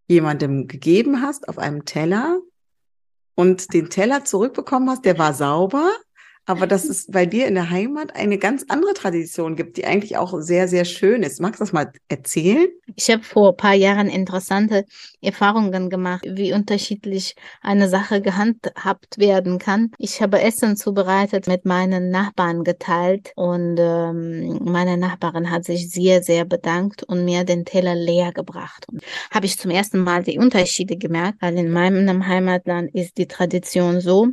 jemandem 0.08 0.66
gegeben 0.66 1.22
hast 1.22 1.48
auf 1.48 1.58
einem 1.58 1.84
Teller 1.84 2.40
und 3.34 3.72
den 3.72 3.90
Teller 3.90 4.24
zurückbekommen 4.24 4.90
hast, 4.90 5.04
der 5.04 5.18
war 5.18 5.34
sauber, 5.34 5.90
aber 6.48 6.66
dass 6.66 6.86
es 6.86 7.06
bei 7.10 7.26
dir 7.26 7.46
in 7.46 7.54
der 7.54 7.68
Heimat 7.68 8.16
eine 8.16 8.38
ganz 8.38 8.64
andere 8.68 8.94
Tradition 8.94 9.54
gibt, 9.54 9.76
die 9.76 9.84
eigentlich 9.84 10.16
auch 10.16 10.32
sehr, 10.40 10.66
sehr 10.66 10.86
schön 10.86 11.22
ist. 11.22 11.40
Magst 11.40 11.60
du 11.60 11.64
das 11.64 11.74
mal 11.74 11.92
erzählen? 12.08 12.68
Ich 12.96 13.10
habe 13.10 13.22
vor 13.22 13.50
ein 13.50 13.56
paar 13.56 13.74
Jahren 13.74 14.08
interessante 14.08 14.86
Erfahrungen 15.20 15.90
gemacht, 15.90 16.24
wie 16.26 16.54
unterschiedlich 16.54 17.36
eine 17.60 17.90
Sache 17.90 18.22
gehandhabt 18.22 19.18
werden 19.18 19.58
kann. 19.58 19.90
Ich 19.98 20.22
habe 20.22 20.40
Essen 20.40 20.76
zubereitet, 20.76 21.48
mit 21.48 21.66
meinen 21.66 22.08
Nachbarn 22.08 22.64
geteilt 22.64 23.32
und 23.36 23.76
ähm, 23.78 24.60
meine 24.64 24.96
Nachbarin 24.96 25.50
hat 25.50 25.66
sich 25.66 25.90
sehr, 25.90 26.22
sehr 26.22 26.46
bedankt 26.46 27.02
und 27.02 27.26
mir 27.26 27.44
den 27.44 27.66
Teller 27.66 27.94
leer 27.94 28.32
gebracht. 28.32 28.86
Und 28.90 29.02
habe 29.30 29.44
ich 29.44 29.58
zum 29.58 29.70
ersten 29.70 29.98
Mal 29.98 30.22
die 30.22 30.38
Unterschiede 30.38 30.96
gemerkt, 30.96 31.42
weil 31.42 31.58
in 31.58 31.70
meinem 31.70 32.26
Heimatland 32.26 32.94
ist 32.94 33.18
die 33.18 33.26
Tradition 33.26 34.00
so, 34.00 34.28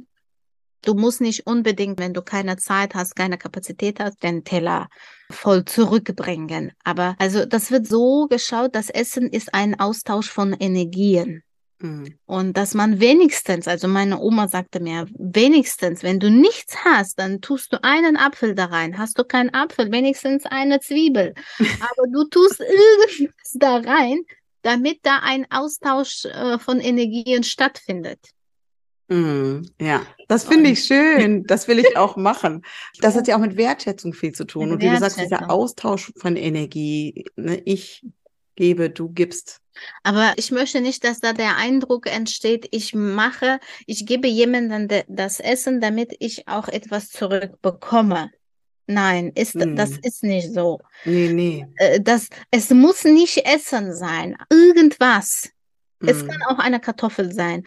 Du 0.86 0.94
musst 0.94 1.20
nicht 1.20 1.48
unbedingt, 1.48 2.00
wenn 2.00 2.14
du 2.14 2.22
keine 2.22 2.58
Zeit 2.58 2.96
hast, 2.96 3.16
keine 3.16 3.38
Kapazität 3.38 4.00
hast, 4.00 4.22
den 4.24 4.44
Teller 4.44 4.88
voll 5.32 5.66
zurückbringen. 5.66 6.72
Aber 6.84 7.16
also 7.20 7.46
das 7.46 7.72
wird 7.72 7.88
so 7.88 8.28
geschaut, 8.28 8.76
das 8.76 8.90
Essen 8.90 9.28
ist 9.28 9.54
ein 9.54 9.80
Austausch 9.80 10.30
von 10.30 10.54
Energien. 10.54 11.44
Mhm. 11.80 12.18
Und 12.26 12.56
dass 12.56 12.74
man 12.74 13.00
wenigstens, 13.00 13.68
also 13.68 13.88
meine 13.88 14.20
Oma 14.20 14.48
sagte 14.48 14.80
mir, 14.80 15.08
wenigstens, 15.18 16.04
wenn 16.04 16.20
du 16.20 16.30
nichts 16.30 16.86
hast, 16.86 17.20
dann 17.20 17.42
tust 17.42 17.74
du 17.74 17.84
einen 17.84 18.16
Apfel 18.16 18.56
da 18.56 18.66
rein. 18.66 18.98
Hast 18.98 19.20
du 19.20 19.24
keinen 19.24 19.54
Apfel, 19.54 19.92
wenigstens 19.92 20.46
eine 20.46 20.80
Zwiebel. 20.80 21.34
Aber 21.60 22.08
du 22.12 22.26
tust 22.26 22.60
irgendwas 22.60 23.54
da 23.54 23.78
rein, 23.78 24.20
damit 24.62 25.00
da 25.04 25.20
ein 25.24 25.46
Austausch 25.50 26.26
äh, 26.26 26.60
von 26.60 26.80
Energien 26.80 27.44
stattfindet. 27.44 28.20
Mm, 29.08 29.62
ja, 29.80 30.02
das 30.28 30.46
finde 30.46 30.72
ich 30.72 30.84
schön. 30.84 31.44
Das 31.46 31.68
will 31.68 31.80
ich 31.80 31.96
auch 31.98 32.16
machen. 32.18 32.64
Das 33.02 33.16
hat 33.16 33.28
ja 33.28 33.36
auch 33.36 33.42
mit 33.42 33.56
Wertschätzung 33.58 34.14
viel 34.14 34.32
zu 34.32 34.46
tun. 34.46 34.72
Und 34.72 34.82
wie 34.82 34.90
du 34.90 34.98
sagst, 34.98 35.20
dieser. 35.20 35.52
Austausch 35.52 36.12
von 36.18 36.36
Energie, 36.36 37.26
ne? 37.36 37.62
ich 37.66 38.04
gebe, 38.56 38.90
du 38.90 39.10
gibst. 39.10 39.60
Aber 40.04 40.34
ich 40.38 40.52
möchte 40.52 40.80
nicht, 40.82 41.04
dass 41.04 41.20
da 41.20 41.34
der 41.34 41.58
Eindruck 41.58 42.08
entsteht, 42.10 42.68
ich 42.72 42.96
mache, 42.96 43.60
ich 43.86 44.06
gebe 44.06 44.28
jemandem 44.28 44.88
de- 44.88 45.04
das 45.10 45.40
Essen, 45.42 45.82
damit 45.82 46.16
ich 46.20 46.48
auch 46.48 46.68
etwas 46.70 47.10
zurückbekomme. 47.10 48.32
Nein, 48.88 49.32
ist, 49.36 49.56
das 49.56 49.92
Hm. 49.96 50.00
ist 50.04 50.24
nicht 50.24 50.54
so. 50.54 50.80
Nee, 51.06 51.28
nee. 51.34 51.68
Äh, 51.78 52.00
Das, 52.02 52.30
es 52.52 52.70
muss 52.70 53.04
nicht 53.04 53.46
Essen 53.46 53.94
sein, 53.94 54.38
irgendwas. 54.50 55.50
Es 56.06 56.24
Mm, 56.24 56.28
kann 56.28 56.42
auch 56.50 56.60
eine 56.60 56.80
Kartoffel 56.80 57.34
sein. 57.34 57.64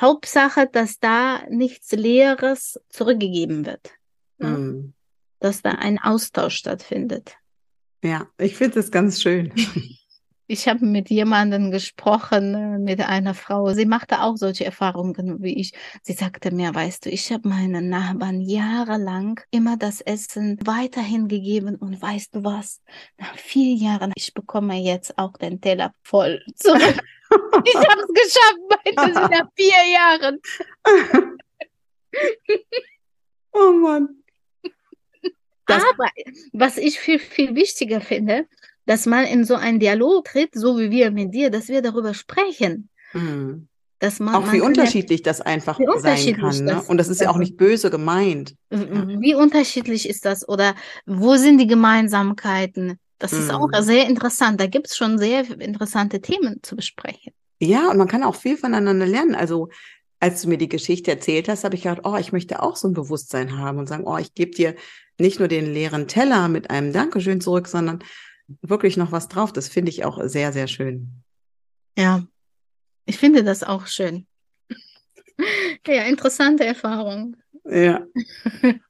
Hauptsache, 0.00 0.68
dass 0.70 0.98
da 0.98 1.42
nichts 1.48 1.92
Leeres 1.92 2.80
zurückgegeben 2.88 3.66
wird, 3.66 3.90
ne? 4.38 4.48
mm. 4.48 4.94
dass 5.40 5.62
da 5.62 5.72
ein 5.72 5.98
Austausch 5.98 6.56
stattfindet. 6.56 7.36
Ja, 8.02 8.28
ich 8.38 8.56
finde 8.56 8.76
das 8.76 8.90
ganz 8.90 9.20
schön. 9.20 9.52
Ich 10.50 10.66
habe 10.66 10.86
mit 10.86 11.10
jemandem 11.10 11.70
gesprochen, 11.70 12.82
mit 12.82 13.02
einer 13.02 13.34
Frau. 13.34 13.74
Sie 13.74 13.84
machte 13.84 14.22
auch 14.22 14.38
solche 14.38 14.64
Erfahrungen 14.64 15.42
wie 15.42 15.60
ich. 15.60 15.74
Sie 16.02 16.14
sagte 16.14 16.54
mir, 16.54 16.74
weißt 16.74 17.04
du, 17.04 17.10
ich 17.10 17.30
habe 17.30 17.46
meinen 17.46 17.90
Nachbarn 17.90 18.40
jahrelang 18.40 19.40
immer 19.50 19.76
das 19.76 20.00
Essen 20.00 20.56
weiterhin 20.64 21.28
gegeben 21.28 21.74
und 21.74 22.00
weißt 22.00 22.34
du 22.34 22.44
was? 22.44 22.80
Nach 23.18 23.36
vier 23.36 23.74
Jahren, 23.74 24.12
ich 24.16 24.32
bekomme 24.32 24.80
jetzt 24.80 25.18
auch 25.18 25.34
den 25.34 25.60
Teller 25.60 25.92
voll 26.02 26.42
zurück. 26.56 26.98
Ich 27.64 27.74
habe 27.76 28.00
es 28.02 28.08
geschafft, 28.14 28.58
meinte 28.84 29.12
nach 29.12 29.48
vier 29.56 29.84
Jahren. 29.92 30.38
Oh 33.52 33.72
Mann. 33.72 34.08
Das- 35.66 35.82
Aber 35.92 36.08
was 36.52 36.78
ich 36.78 36.98
viel, 36.98 37.18
viel 37.18 37.54
wichtiger 37.54 38.00
finde, 38.00 38.46
dass 38.86 39.04
man 39.06 39.24
in 39.26 39.44
so 39.44 39.54
einen 39.54 39.80
Dialog 39.80 40.24
tritt, 40.24 40.50
so 40.54 40.78
wie 40.78 40.90
wir 40.90 41.10
mit 41.10 41.34
dir, 41.34 41.50
dass 41.50 41.68
wir 41.68 41.82
darüber 41.82 42.14
sprechen. 42.14 42.88
Mm. 43.12 43.66
Dass 43.98 44.20
man, 44.20 44.34
Auch 44.34 44.42
man 44.46 44.52
wie 44.52 44.58
ja- 44.58 44.64
unterschiedlich 44.64 45.22
das 45.22 45.40
einfach 45.40 45.78
sein 45.98 46.36
kann. 46.36 46.64
Ne? 46.64 46.82
Und 46.86 46.98
das 46.98 47.08
ist 47.08 47.20
ja 47.20 47.28
auch 47.30 47.34
das- 47.34 47.40
nicht 47.40 47.56
böse 47.56 47.90
gemeint. 47.90 48.54
Wie 48.70 49.34
unterschiedlich 49.34 50.08
ist 50.08 50.24
das? 50.24 50.48
Oder 50.48 50.74
wo 51.04 51.36
sind 51.36 51.58
die 51.58 51.66
Gemeinsamkeiten? 51.66 52.98
Das 53.18 53.32
ist 53.32 53.50
auch 53.50 53.68
Mhm. 53.68 53.82
sehr 53.82 54.06
interessant. 54.06 54.60
Da 54.60 54.66
gibt 54.66 54.86
es 54.88 54.96
schon 54.96 55.18
sehr 55.18 55.40
interessante 55.60 56.20
Themen 56.20 56.62
zu 56.62 56.76
besprechen. 56.76 57.32
Ja, 57.60 57.90
und 57.90 57.96
man 57.96 58.06
kann 58.08 58.22
auch 58.22 58.36
viel 58.36 58.56
voneinander 58.56 59.06
lernen. 59.06 59.34
Also, 59.34 59.68
als 60.20 60.42
du 60.42 60.48
mir 60.48 60.58
die 60.58 60.68
Geschichte 60.68 61.10
erzählt 61.10 61.48
hast, 61.48 61.64
habe 61.64 61.74
ich 61.74 61.82
gedacht, 61.82 62.02
oh, 62.04 62.16
ich 62.16 62.32
möchte 62.32 62.62
auch 62.62 62.76
so 62.76 62.86
ein 62.88 62.94
Bewusstsein 62.94 63.58
haben 63.58 63.78
und 63.78 63.88
sagen, 63.88 64.04
oh, 64.06 64.16
ich 64.18 64.34
gebe 64.34 64.52
dir 64.52 64.74
nicht 65.18 65.40
nur 65.40 65.48
den 65.48 65.66
leeren 65.72 66.06
Teller 66.06 66.48
mit 66.48 66.70
einem 66.70 66.92
Dankeschön 66.92 67.40
zurück, 67.40 67.66
sondern 67.66 68.04
wirklich 68.62 68.96
noch 68.96 69.10
was 69.10 69.26
drauf. 69.28 69.52
Das 69.52 69.68
finde 69.68 69.90
ich 69.90 70.04
auch 70.04 70.20
sehr, 70.24 70.52
sehr 70.52 70.68
schön. 70.68 71.22
Ja, 71.98 72.24
ich 73.04 73.18
finde 73.18 73.42
das 73.44 73.62
auch 73.64 73.86
schön. 73.86 74.26
Ja, 75.86 76.02
interessante 76.02 76.64
Erfahrung. 76.64 77.36
Ja. 77.64 78.06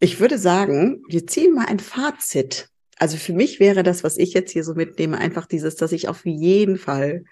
Ich 0.00 0.20
würde 0.20 0.38
sagen, 0.38 1.02
wir 1.08 1.26
ziehen 1.26 1.54
mal 1.54 1.66
ein 1.66 1.80
Fazit. 1.80 2.68
Also 2.98 3.16
für 3.16 3.32
mich 3.32 3.60
wäre 3.60 3.82
das, 3.82 4.04
was 4.04 4.16
ich 4.16 4.34
jetzt 4.34 4.50
hier 4.50 4.64
so 4.64 4.74
mitnehme, 4.74 5.18
einfach 5.18 5.46
dieses, 5.46 5.76
dass 5.76 5.92
ich 5.92 6.08
auf 6.08 6.26
jeden 6.26 6.76
Fall 6.76 7.24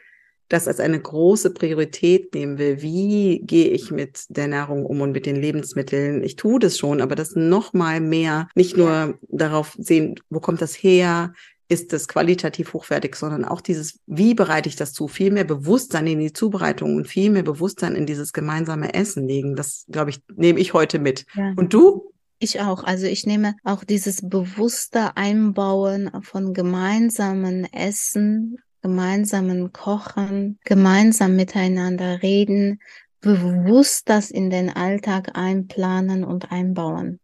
das 0.49 0.69
als 0.69 0.79
eine 0.79 1.01
große 1.01 1.53
Priorität 1.53 2.33
nehmen 2.35 2.59
will. 2.59 2.81
Wie 2.81 3.41
gehe 3.45 3.69
ich 3.71 3.91
mit 3.91 4.27
der 4.29 4.47
Nahrung 4.47 4.87
um 4.87 5.01
und 5.01 5.13
mit 5.13 5.27
den 5.27 5.37
Lebensmitteln? 5.37 6.23
Ich 6.23 6.37
tue 6.37 6.61
das 6.61 6.79
schon, 6.79 7.01
aber 7.01 7.17
das 7.17 7.35
noch 7.35 7.73
mal 7.73 8.01
mehr, 8.01 8.49
nicht 8.55 8.77
nur 8.77 9.19
darauf 9.29 9.75
sehen, 9.79 10.15
wo 10.31 10.39
kommt 10.41 10.63
das 10.63 10.75
her? 10.75 11.33
Ist 11.69 11.93
das 11.93 12.07
qualitativ 12.07 12.75
hochwertig, 12.75 13.17
sondern 13.17 13.45
auch 13.45 13.61
dieses, 13.61 13.99
wie 14.07 14.35
bereite 14.35 14.69
ich 14.69 14.77
das 14.77 14.93
zu? 14.93 15.09
Viel 15.09 15.33
mehr 15.33 15.43
Bewusstsein 15.43 16.07
in 16.07 16.21
die 16.21 16.33
Zubereitung 16.33 16.95
und 16.95 17.09
viel 17.09 17.31
mehr 17.31 17.43
Bewusstsein 17.43 17.97
in 17.97 18.07
dieses 18.07 18.33
gemeinsame 18.33 18.95
Essen 18.95 19.27
legen. 19.27 19.57
Das, 19.57 19.85
glaube 19.91 20.11
ich, 20.11 20.21
nehme 20.37 20.61
ich 20.61 20.75
heute 20.75 21.01
mit. 21.01 21.27
Ja. 21.35 21.55
Und 21.57 21.75
du? 21.75 22.13
Ich 22.39 22.61
auch. 22.61 22.85
Also 22.85 23.07
ich 23.07 23.27
nehme 23.27 23.55
auch 23.65 23.85
dieses 23.85 24.29
bewusste 24.29 25.17
Einbauen 25.17 26.11
von 26.23 26.53
gemeinsamen 26.53 27.65
Essen, 27.73 28.59
gemeinsamen 28.83 29.73
Kochen, 29.73 30.59
gemeinsam 30.65 31.35
miteinander 31.35 32.23
reden, 32.23 32.81
bewusst 33.21 34.09
das 34.09 34.31
in 34.31 34.51
den 34.51 34.71
Alltag 34.71 35.31
einplanen 35.35 36.25
und 36.25 36.53
einbauen. 36.53 37.19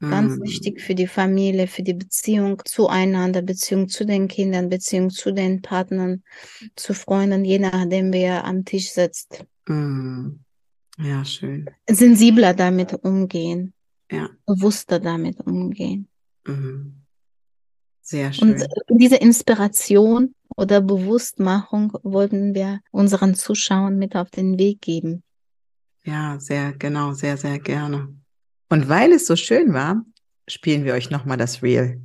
Ganz 0.00 0.36
Mm. 0.36 0.42
wichtig 0.42 0.80
für 0.80 0.94
die 0.94 1.06
Familie, 1.06 1.66
für 1.66 1.82
die 1.82 1.94
Beziehung 1.94 2.62
zueinander, 2.64 3.42
Beziehung 3.42 3.88
zu 3.88 4.06
den 4.06 4.28
Kindern, 4.28 4.68
Beziehung 4.70 5.10
zu 5.10 5.32
den 5.32 5.60
Partnern, 5.60 6.22
zu 6.74 6.94
Freunden, 6.94 7.44
je 7.44 7.58
nachdem, 7.58 8.12
wer 8.12 8.44
am 8.44 8.64
Tisch 8.64 8.92
sitzt. 8.92 9.44
Mm. 9.66 10.36
Ja, 10.98 11.24
schön. 11.24 11.68
Sensibler 11.88 12.54
damit 12.54 12.94
umgehen, 13.04 13.74
Ja. 14.10 14.28
bewusster 14.46 14.98
damit 14.98 15.40
umgehen. 15.40 16.08
Mhm. 16.46 17.02
Sehr 18.02 18.32
schön. 18.32 18.52
Und 18.52 18.66
diese 19.00 19.16
Inspiration 19.16 20.34
oder 20.56 20.80
Bewusstmachung 20.80 21.92
wollten 22.02 22.54
wir 22.54 22.80
unseren 22.90 23.34
Zuschauern 23.34 23.98
mit 23.98 24.16
auf 24.16 24.30
den 24.30 24.58
Weg 24.58 24.80
geben. 24.80 25.22
Ja, 26.04 26.40
sehr, 26.40 26.72
genau, 26.72 27.12
sehr, 27.12 27.36
sehr 27.36 27.58
gerne. 27.58 28.08
Und 28.68 28.88
weil 28.88 29.12
es 29.12 29.26
so 29.26 29.36
schön 29.36 29.72
war, 29.74 30.04
spielen 30.48 30.84
wir 30.84 30.94
euch 30.94 31.10
nochmal 31.10 31.36
das 31.36 31.62
Reel. 31.62 32.00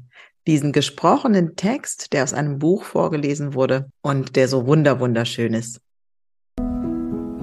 Diesen 0.47 0.73
gesprochenen 0.73 1.55
Text, 1.55 2.13
der 2.13 2.23
aus 2.23 2.33
einem 2.33 2.59
Buch 2.59 2.83
vorgelesen 2.83 3.55
wurde 3.55 3.89
und 4.01 4.35
der 4.35 4.47
so 4.47 4.67
wunder, 4.67 4.99
wunderschön 4.99 5.53
ist. 5.53 5.79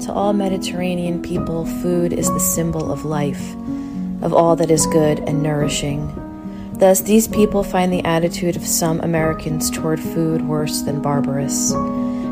To 0.07 0.13
all 0.13 0.33
Mediterranean 0.33 1.21
people, 1.21 1.65
food 1.65 2.13
is 2.13 2.29
the 2.29 2.39
symbol 2.39 2.83
of 2.83 3.05
life, 3.05 3.57
of 4.23 4.33
all 4.33 4.57
that 4.57 4.71
is 4.71 4.87
good 4.87 5.21
and 5.21 5.43
nourishing. 5.43 6.13
Thus, 6.75 7.03
these 7.03 7.29
people 7.29 7.63
find 7.63 7.93
the 7.93 8.05
attitude 8.05 8.57
of 8.57 8.67
some 8.67 9.01
Americans 9.01 9.71
toward 9.71 10.01
food 10.01 10.43
worse 10.43 10.83
than 10.83 11.03
barbarous. 11.03 11.73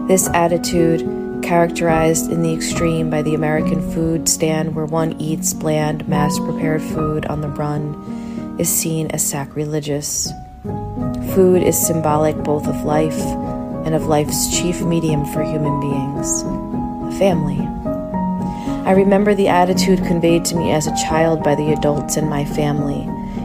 This 0.09 0.29
attitude, 0.29 1.43
characterized 1.43 2.31
in 2.31 2.43
the 2.43 2.53
extreme 2.53 3.11
by 3.11 3.23
the 3.23 3.35
American 3.35 3.81
food 3.93 4.29
stand 4.29 4.75
where 4.75 4.87
one 4.87 5.21
eats 5.21 5.53
bland, 5.53 6.07
mass 6.09 6.39
prepared 6.41 6.83
food 6.83 7.27
on 7.27 7.41
the 7.41 7.49
run, 7.49 8.57
is 8.59 8.69
seen 8.69 9.07
as 9.13 9.25
sacrilegious. 9.25 10.31
Food 11.35 11.63
is 11.63 11.79
symbolic 11.79 12.37
both 12.39 12.67
of 12.67 12.85
life 12.85 13.21
and 13.87 13.95
of 13.95 14.07
life's 14.07 14.59
chief 14.59 14.83
medium 14.83 15.25
for 15.27 15.43
human 15.43 15.81
beings 15.81 16.43
a 17.11 17.19
family. 17.19 17.80
I 18.85 18.93
remember 18.93 19.35
the 19.35 19.49
attitude 19.49 20.05
conveyed 20.05 20.45
to 20.47 20.57
me 20.57 20.73
as 20.73 20.87
a 20.87 20.97
child 21.09 21.43
by 21.45 21.55
the 21.55 21.73
adults 21.73 22.17
in 22.17 22.29
my 22.29 22.45
family, 22.45 23.03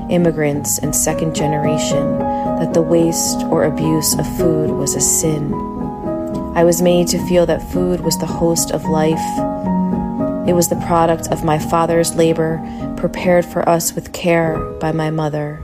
immigrants 0.09 0.79
and 0.79 0.95
second 0.95 1.35
generation, 1.35 2.19
that 2.19 2.73
the 2.73 2.81
waste 2.81 3.43
or 3.47 3.65
abuse 3.65 4.17
of 4.17 4.37
food 4.37 4.71
was 4.71 4.95
a 4.95 5.01
sin. 5.01 5.53
I 6.55 6.63
was 6.63 6.81
made 6.81 7.09
to 7.09 7.27
feel 7.27 7.45
that 7.47 7.71
food 7.73 7.99
was 7.99 8.17
the 8.17 8.25
host 8.25 8.71
of 8.71 8.85
life. 8.85 9.19
It 10.47 10.53
was 10.53 10.69
the 10.69 10.81
product 10.87 11.27
of 11.27 11.43
my 11.43 11.59
father's 11.59 12.15
labor, 12.15 12.61
prepared 12.95 13.45
for 13.45 13.67
us 13.67 13.93
with 13.93 14.13
care 14.13 14.57
by 14.79 14.93
my 14.93 15.11
mother. 15.11 15.61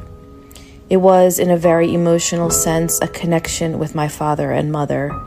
It 0.90 0.98
was, 0.98 1.40
in 1.40 1.50
a 1.50 1.56
very 1.56 1.94
emotional 1.94 2.50
sense, 2.50 3.00
a 3.00 3.08
connection 3.08 3.80
with 3.80 3.96
my 3.96 4.10
father 4.10 4.52
and 4.52 4.70
mother, 4.70 5.18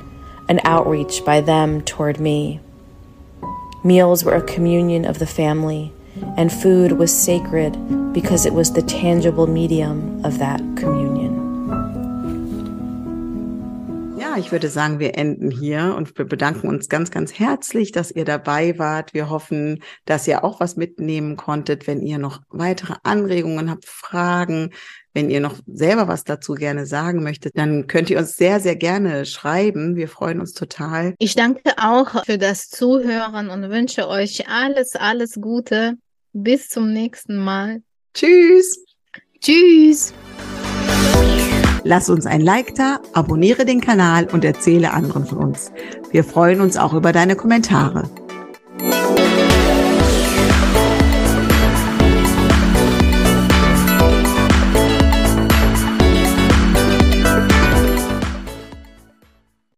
an 0.51 0.61
outreach 0.65 1.25
by 1.25 1.41
them 1.41 1.81
toward 1.81 2.21
me. 2.21 2.61
Meals 3.87 4.25
were 4.25 4.35
a 4.35 4.41
communion 4.41 5.05
of 5.05 5.19
the 5.19 5.27
family, 5.27 5.93
and 6.39 6.51
food 6.51 6.93
was 6.93 7.13
sacred 7.13 7.77
because 8.15 8.47
it 8.47 8.55
was 8.55 8.73
the 8.73 8.81
tangible 8.81 9.47
medium 9.47 10.25
of 10.25 10.39
that 10.39 10.59
communion. 10.75 11.35
Ja, 14.19 14.39
ich 14.39 14.51
würde 14.53 14.71
sagen, 14.71 15.01
wir 15.01 15.19
enden 15.19 15.51
hier 15.51 15.95
und 15.99 16.17
wir 16.17 16.25
bedanken 16.25 16.69
uns 16.69 16.89
ganz, 16.89 17.11
ganz 17.11 17.39
herzlich, 17.39 17.93
dass 17.93 18.11
ihr 18.11 18.25
dabei 18.25 18.79
wart. 18.79 19.13
Wir 19.13 19.29
hoffen, 19.29 19.83
dass 20.07 20.27
ihr 20.27 20.45
auch 20.45 20.61
was 20.61 20.77
mitnehmen 20.77 21.37
konntet. 21.37 21.87
Wenn 21.87 22.01
ihr 22.01 22.17
noch 22.17 22.41
weitere 22.49 22.95
Anregungen 23.03 23.71
habt, 23.71 23.85
Fragen, 23.85 24.71
wenn 25.15 25.31
ihr 25.31 25.41
noch 25.41 25.57
selber 25.67 26.09
was 26.09 26.25
dazu 26.25 26.55
gerne 26.55 26.87
sagen 26.87 27.23
möchtet, 27.23 27.57
dann 27.57 27.87
könnt 27.87 28.11
ihr 28.11 28.19
uns 28.19 28.37
sehr, 28.37 28.61
sehr 28.61 28.77
gerne 28.77 29.25
schreiben. 29.25 29.97
Wir 29.97 30.09
freuen 30.09 30.41
uns 30.41 30.53
total. 30.53 31.15
Ich 31.19 31.37
danke 31.37 31.73
auch 31.81 32.25
für 32.25 32.37
das 32.37 32.69
Zuhören 32.69 33.49
und 33.49 33.71
wünsche 33.71 34.09
euch 34.09 34.49
alles, 34.49 34.97
alles 34.97 35.39
Gute. 35.41 35.95
Bis 36.33 36.69
zum 36.69 36.93
nächsten 36.93 37.37
Mal. 37.37 37.81
Tschüss! 38.13 38.85
Tschüss! 39.41 40.13
Lass 41.85 42.09
uns 42.09 42.27
ein 42.27 42.41
Like 42.41 42.75
da, 42.75 42.99
abonniere 43.13 43.65
den 43.65 43.81
Kanal 43.81 44.27
und 44.33 44.45
erzähle 44.45 44.93
anderen 44.93 45.27
von 45.27 45.39
uns. 45.39 45.71
Wir 46.11 46.25
freuen 46.25 46.61
uns 46.61 46.77
auch 46.77 46.95
über 46.95 47.13
deine 47.13 47.37
Kommentare. 47.37 48.09